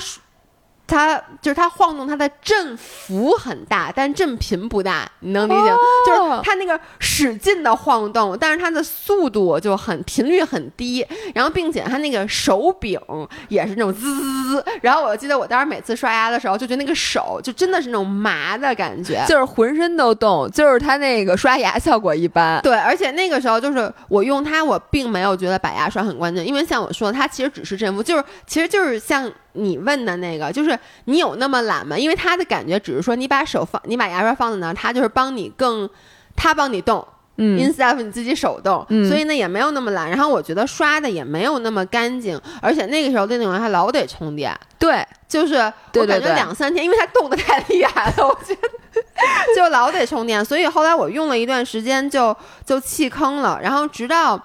[0.92, 5.72] 它就是它晃动，它的振幅很大，但振频不大，你能理解？
[6.06, 13.00] 就是它那个使劲的晃动，但是它的速度就很频率很低，然后并且它那个手柄
[13.48, 14.66] 也是那种滋滋滋滋。
[14.82, 22.62] 然后我记得我当时每次刷牙的时候，就觉得那个手就真的是那种麻的感觉，就是浑身都动，就是它那个刷牙效果一般。
[22.62, 29.32] 对，而且那个时候就是我用它，我并没有觉得把牙刷很关键，因为像我说，它其实只是振幅，就是其实就是像。
[29.54, 31.98] 你问的那个，就是你有那么懒吗？
[31.98, 35.90] 因为他的感觉只是说你把手放，你把牙刷放在那儿，他就是帮你更，
[36.36, 37.06] 他帮你动。
[37.38, 40.10] 嗯，instead of 你自己手动，所以呢也没有那么懒。
[40.10, 44.54] 然后我觉得刷的也没有那么干净，而且那个时候电动牙还老得充电。
[44.78, 45.56] 对，就是
[45.96, 48.70] 我感觉两三天，因为它动的太厉害了，我觉得
[49.56, 50.44] 就老得充电。
[50.44, 52.36] 所以后来我用了一段时间就
[52.66, 53.58] 就弃坑了。
[53.64, 54.40] 然后直到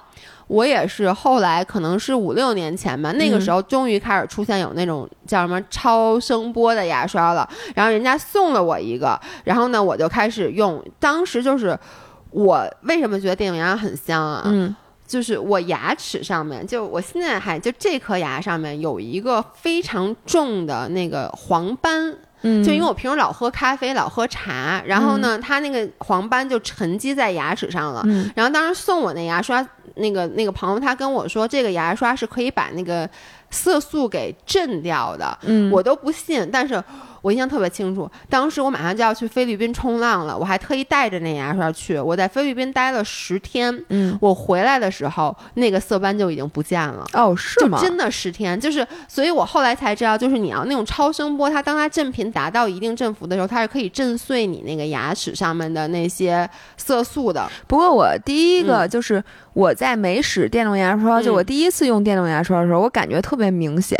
[0.46, 7.48] 我也是后来可能是五六年前吧，那个时候终于开始出现有那种叫什么超声波的牙刷了。
[7.74, 11.78] 然后人家送了我一个，然后呢我就开始用，当时就是。
[12.32, 14.42] 我为什么觉得电动牙刷很香啊？
[14.44, 14.74] 嗯，
[15.06, 22.14] 就是我牙齿上面，就我现在还就这颗牙上面有一个非常重的那个黄斑，
[22.46, 28.02] 嗯，就因为我平时老喝咖啡，老喝茶，然后呢，它那个黄斑就沉积在牙齿上了。
[28.06, 29.66] 嗯，然后当时送我那牙刷，
[29.96, 33.08] 那个那个朋友他跟我说，这个牙刷是可以把那个
[33.50, 35.36] 色素给震掉的。
[35.42, 36.82] 嗯，我都不信，但是。
[37.26, 41.98] 我印象特别清楚，当时我马上就要去菲律宾冲浪了，我还特意带着那牙刷去。
[41.98, 47.04] 我在菲律宾待了十天，嗯，我回来的时候，那个色斑就已经不见了。
[47.14, 47.80] 哦，是吗？
[47.82, 57.50] 真的十天，就是，所以我后来才知道，就是你要那种超声波，它当它振频达到一定振幅的时候，它是可以震碎你那个牙齿上面的那些色素的。
[57.66, 59.20] 不过我第一个就是
[59.52, 63.98] 我在没使电动牙刷，就我第一次用电动牙刷的时候，我感觉特别明显，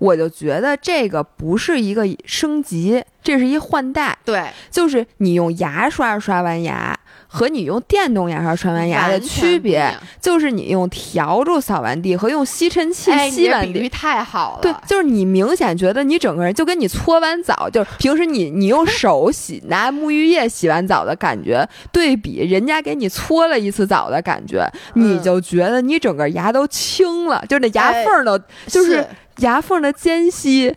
[0.00, 2.63] 我就觉得这个不是一个升。
[2.64, 14.62] 级，这是一换代，对，就是你用牙刷刷完牙和你用电动牙刷刷完牙的区别，就是你用笤帚扫完地和用吸尘器吸完地，太好了。
[14.62, 28.38] 对，就是你明显觉得你整个人就跟你搓完澡，就是平时你你用 手洗拿沐浴液洗完澡的感觉，对比人家给你搓了一次澡的感觉，你就觉得你整个牙都青了，就那牙缝都
[28.68, 29.04] 就是
[29.38, 30.72] 牙缝的间隙。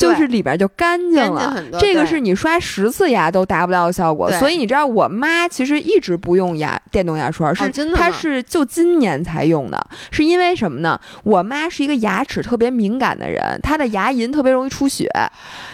[0.00, 4.30] 就是里边就干净了，这个是你刷十次牙都达不到的效果。
[4.32, 10.98] 所以你知道，我妈其实一直不用牙电动牙刷，是她是就今年才用的，是因为什么呢？
[11.22, 15.08] 我妈是一个牙齿特别敏感的人，她的牙龈特别容易出血，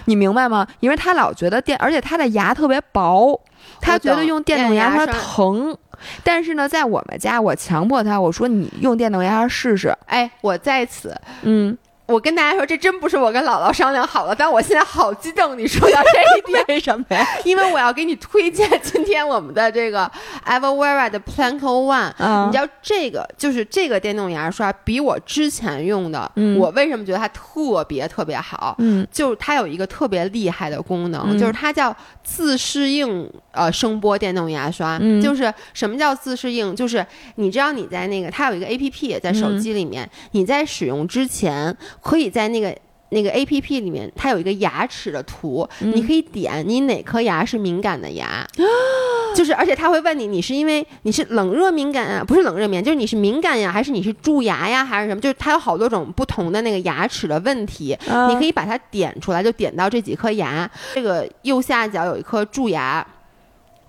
[0.06, 0.66] 你明白吗？
[0.80, 3.40] 因为她老觉得电，而且她的牙特别薄，
[3.80, 5.76] 她觉得用电动牙刷疼。
[6.22, 9.96] 但是呢，在我们家，我强迫她，我说你用电动牙刷试试。
[10.06, 11.76] 哎，我在此，嗯。
[12.06, 15.58] 我跟大家说，这真不是我跟姥姥商量好了，但我现在好激动。
[15.58, 17.26] 你说到这一点，为什么呀？
[17.44, 20.10] 因为我要给你推荐今天我们的这个
[20.46, 22.46] Everwera 的 Planko One。
[22.46, 28.76] 你知道这个就是这个电动牙刷比我之前用的，我为什么觉得它特别特别好？
[28.78, 34.96] 嗯，就是它有一个特别厉害的功能，就是它叫自适应呃声波电动牙刷。
[35.20, 36.76] 就是什么叫自适应？
[36.76, 37.04] 就是
[37.34, 41.76] 你知道你在那个它有一个 A P P 在手机里面，你在使用之前。
[42.06, 42.72] 可以在那个
[43.08, 48.46] 那个 A P P 里面，它有一个牙齿的图，你可以点你哪颗牙是敏感的牙，
[49.34, 55.20] 就是而且他会问你，你是因为你是冷热敏感啊，不是冷热敏，就是你是敏感呀，还是你是蛀牙呀，还是什么？
[55.20, 57.96] 就是它有好多种不同的那个牙齿的问题，
[58.28, 60.68] 你可以把它点出来，就点到这几颗牙。
[60.94, 63.06] 这个右下角有一颗蛀牙，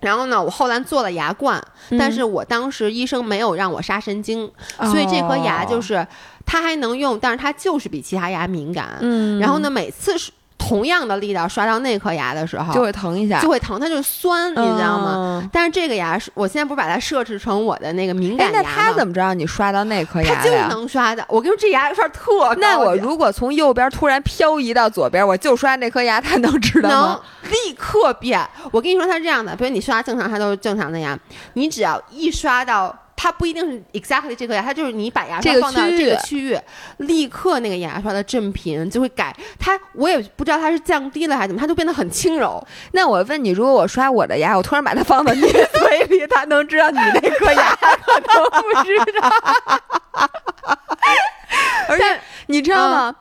[0.00, 1.60] 然后呢，我后来做了牙冠，
[1.98, 4.48] 但是我当时医生没有让我杀神经，
[4.92, 6.06] 所以这颗牙就是。
[6.50, 8.96] 它还能用，但是它就是比其他牙敏感。
[9.00, 15.46] 嗯，然后呢，每次是同样的力道刷到那颗牙的时候，就会疼一下，就会疼，它就酸，你知道吗？
[15.52, 18.66] 但是这个牙是，我现在不是把它设置成我的那个敏感牙吗？
[18.66, 21.22] 那它怎么知道你刷到那颗牙它就能刷的。
[21.28, 27.20] 我跟你说，这牙刷特那我如果从右边突然漂移到左边，我就刷那颗牙，它能知道吗？
[27.42, 28.40] 能立刻变。
[28.72, 31.18] 我跟你说，它是这样的，比如你刷正常，它都是正常的牙，
[31.52, 32.96] 你只要一刷到。
[33.20, 36.56] 它不一定是 exactly 这颗牙，它就是你把牙刷放到这个区域，
[36.98, 39.34] 立刻那个牙刷的振频就会改。
[39.58, 42.64] 它我也不知道它是降低了还是怎么，它就变得很轻柔。
[42.92, 49.32] 那我问你，如果我刷我的牙，我突然把它放到你嘴里， 它能知道你那颗牙可能不知道。
[51.88, 53.16] 而且你知道吗？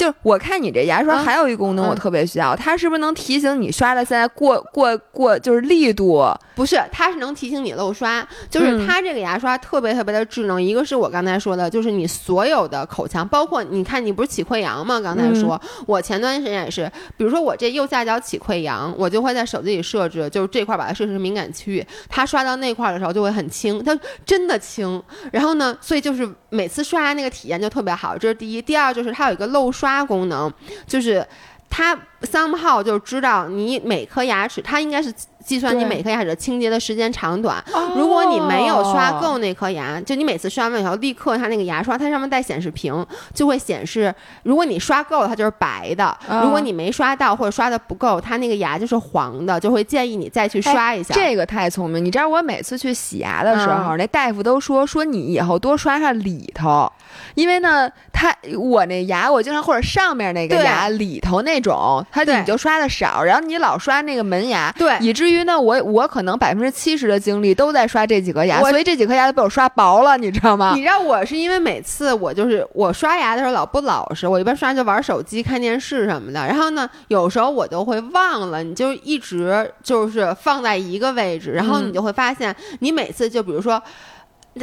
[0.00, 6.24] 就我看你这牙刷还有一个功能，我特别需要，它是不是能提醒你刷的现在过过过就是力度？
[6.54, 8.26] 不是，它是能提醒你漏刷。
[8.48, 10.62] 就是它这个牙刷特别特别的智能。
[10.62, 14.98] 一个是我刚才说的，就是你所有的口腔，包括你看你不是起溃疡吗？
[15.00, 25.02] 刚才说，我前段时间也是，比如说我这右下角起溃疡，我就会在手机里设置，就是这块把它设置成敏感区域，它刷到那块的时候就会很轻，它真的轻。
[25.30, 28.62] 然后呢，所以就是每次刷牙那个体验就特别好，这是第一。
[28.62, 29.89] 第二就是它有一个漏刷。
[29.90, 30.52] 刷功能
[30.86, 31.26] 就是
[31.68, 35.12] 它 somehow 就知道你每颗牙齿，它应该是。
[35.42, 37.64] 计算你每颗牙齿的清洁的时间长短。
[37.96, 51.14] 如果你没有刷够那颗牙，就你每次刷完以后，立刻它那个牙刷它上面带显示屏，就会显示，如果你刷够了，它就是白的；如果你没刷到或者刷的不够，它那个牙就是黄的，就会建议你再去刷一下。
[51.14, 52.04] 这个太聪明！
[52.04, 56.92] 你知道我每次去洗牙的时候，那大夫都说说你以后多刷刷里头，
[57.34, 65.40] 因为呢，他我那牙我经常或者上面那个牙里头那种，它你就刷的少，然后你老刷那个门牙，对，以至于。
[65.40, 70.74] 呢，我我可能百分之七十的精力都在刷这几颗牙，所以这几颗牙都被我刷薄了，你知道吗？
[70.74, 83.82] 你知道我是因为每次我就是我刷牙的时候老不老实，我一般刷就玩手机、看电视什么的，然后呢，有时候我就会忘了，你就一直就是放在一个位置，然后你就会发现，你每次就比如说。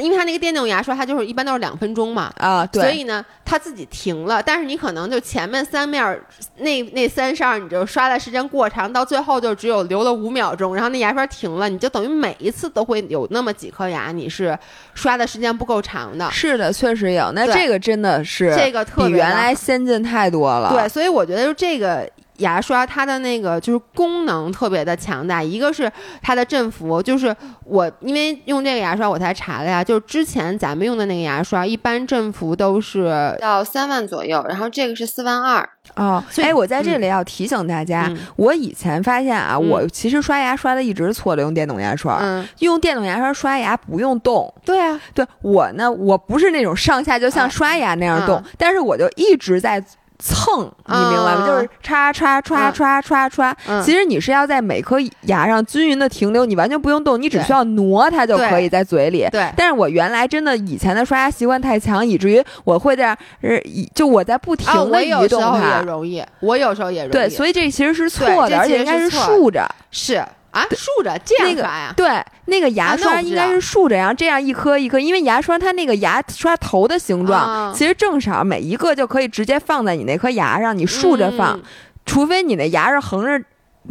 [0.02, 4.41] 因为它那个电动牙刷，它就是一般都是两分钟嘛，啊，对，所以呢，它自己停了。
[4.41, 6.20] 但是你可能就前面三面
[6.58, 14.58] 那那三扇，你就刷的时间过长，到最后就只有留了五秒钟，然后那牙刷停了，你就等于每一次都会有那么几颗牙，你是
[14.93, 16.30] 刷的时间不够长的。
[16.32, 17.32] 是的，确实有。
[17.34, 20.72] 那这个真的是这个比原来先进太多了。
[20.74, 22.10] 对，所以我觉得就这个。
[22.38, 36.23] 牙刷它的那个就是功能特别的强大，一个是它的振幅，就是我因为用这个牙刷我才查了呀，就是之前咱们用的那个牙刷一般振幅都是到三万左右，然后这个是四万二哦。
[36.38, 42.21] 哎，我在这里要提醒大家，我以前发现啊，我其实刷牙刷的一直错的，用电动牙刷，
[42.59, 44.53] 用电动牙刷刷牙不用动。
[44.63, 49.83] 对啊，对我呢，我不是那种上下就像刷牙那样动，但是我就一直在。
[50.20, 51.45] 蹭，你明白吗？
[51.45, 53.55] 就是刷刷刷刷刷刷。
[53.84, 59.28] 其实你是要在每颗牙上均匀的停留，你完全不用动，你只需要挪它就可以在嘴里。
[59.32, 59.47] 对。
[59.55, 63.59] 但是我原来真的以前的刷牙习惯太强，以至于我会在呃，
[63.93, 65.18] 就我在不停的移动它。
[65.18, 67.11] 我有时候也容易，我有时候也容易。
[67.11, 69.68] 对，所以这其实是错的，而且应该是竖着。
[69.91, 70.24] 是。
[70.52, 71.93] 啊，竖着这样刷呀？
[71.95, 81.60] 对，那个牙刷应该是竖着，然后这样一颗一颗，因为牙刷它那个牙刷头的形状，其实正少每一个就可以直接放在你那颗牙上，你竖着放，
[82.06, 83.41] 除非你那牙是横着。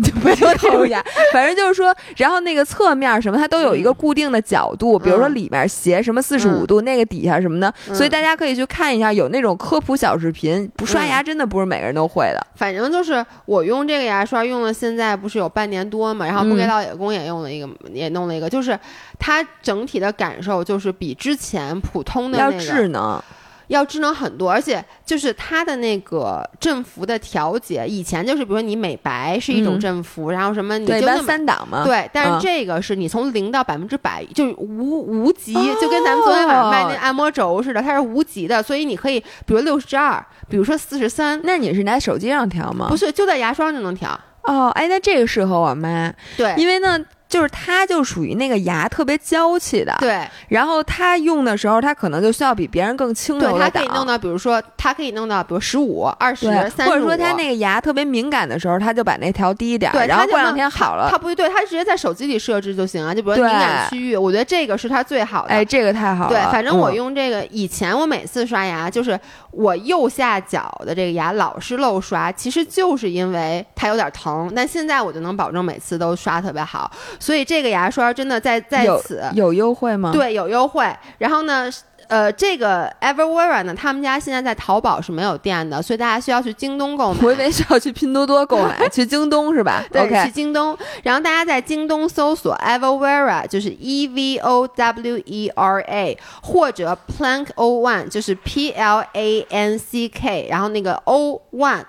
[0.03, 10.71] 就不用抠牙， 反正就是说，然后那个侧面什么，它都有一个固定的角度，比如说里面斜什么四十五度，那个底下什么的，所以大家可以去看一下，有那种科普小视频。
[10.77, 12.47] 不刷牙真的不是每个人都会的。
[12.55, 18.79] 反正就是我用这个牙刷用了，现在不是有半年多嘛，然后不给老爷公也用了一个，也弄了一个，就是
[19.19, 23.23] 它整体的感受就是比之前普通的要智能。
[23.69, 42.87] 要智能很多，而且就是它的那个振幅的调节，以前就是比如说你美白是一种振幅，然后什么你就那三档嘛，对，但是这个是你从零到百分之百就是无无极，就跟咱们昨天晚上卖那按摩轴似的，它是无极的，所以你可以比如六十二，比如说四十三，那你是拿手机上调吗？
[42.89, 44.19] 不是，就在牙刷就能调。
[44.43, 46.99] 哦，哎，那这个适合我妈，对，因为呢。
[47.29, 50.27] 就是它就属于那个牙特别娇气的，对。
[50.49, 60.07] 然后它用的时候，它可能就需要比别人更轻柔的它可以弄到，比如说，它可以弄到，比如十五、二十、三或者说它那个牙特别敏感的时候，它就把那调低一点，对。
[60.07, 61.09] 然后过两天好了。
[61.11, 65.49] 它不对，它直接在手机里设置就行啊，就比如敏感区域，我觉得这个是它最好的。
[65.49, 66.31] 哎，这个太好了。
[66.31, 69.19] 对，反正我用这个，以前我每次刷牙，就是
[69.51, 74.53] 我右下角的这个牙老是漏刷，其实就是因为它有点疼。
[74.55, 77.91] 但现在我就能保证每次都刷特别好，所以这个牙。
[77.97, 80.11] 刷真的，在在此有优惠吗？
[80.13, 80.85] 对，有优惠。
[81.17, 81.71] 然后呢，
[82.09, 87.21] 呃，这个 Everwear 呢，他们家现在在淘宝是没有店的，所以大家需要去京东购买。
[87.23, 89.83] 我以为需要去拼多多购买， 去京东是吧？
[89.91, 90.77] 对，去京东。
[91.05, 99.79] 然后大家在京东搜索 Everwear，就是 E V O W E R A，或者 Plank O One，就是 P L A N
[99.79, 101.85] C K，然后那个 O One。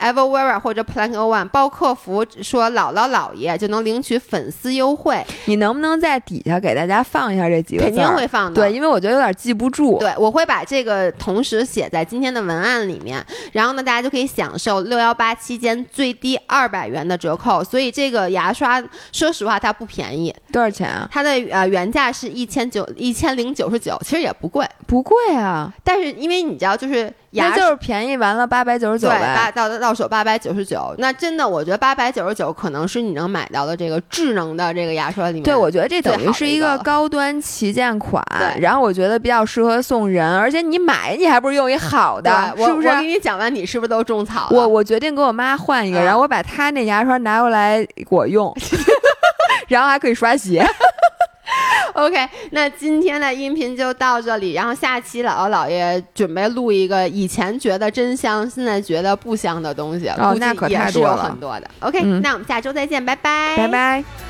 [0.00, 5.24] Everwear 或者 Plank One 包客服说姥姥姥爷就能领取粉丝优惠。
[5.44, 7.84] 你能不能在底下给大家放一下这几个？
[7.84, 8.60] 肯定会放的。
[8.60, 9.98] 对，因为我觉得有点记不住。
[9.98, 13.24] 对，我会把这个同时写在今天的文案里面。
[13.52, 17.62] 然后呢，大家就可以享受六幺八期间最低二百元的折扣。
[17.62, 18.82] 所以这个牙刷，
[19.12, 20.34] 说实话它不便宜。
[20.50, 21.08] 多少钱啊？
[21.12, 25.72] 它的呃原价是一千九一千零九十九，其实也不贵，不贵啊。
[25.84, 27.12] 但是因为你知道，就是。
[27.32, 30.94] 牙就是便宜完了八百九十九对，八到到手八百九十九。
[30.98, 35.42] 那真的，我觉得八百九十九可能是你能买到的这个智能的这个牙刷里面。
[35.44, 38.24] 对，我觉得这等于是一个高端旗舰款。
[38.58, 42.88] 然后我觉得比较适合送人，而且你买你还不是用一好的，是不是？
[42.88, 44.48] 我给你讲完，你是不是都种草？
[44.50, 48.52] 我我决定给我妈换一个，然后我把她那牙刷拿过来我用，
[49.68, 50.66] 然后还可以刷鞋。
[51.94, 61.70] OK，那今天的音频就到这里，然后下期姥姥姥爷准备录一个以前觉得真香，现在觉得不香的东西，哦，估计也是有，很多的。
[61.80, 64.29] OK，那我们下周再见，拜拜，拜拜。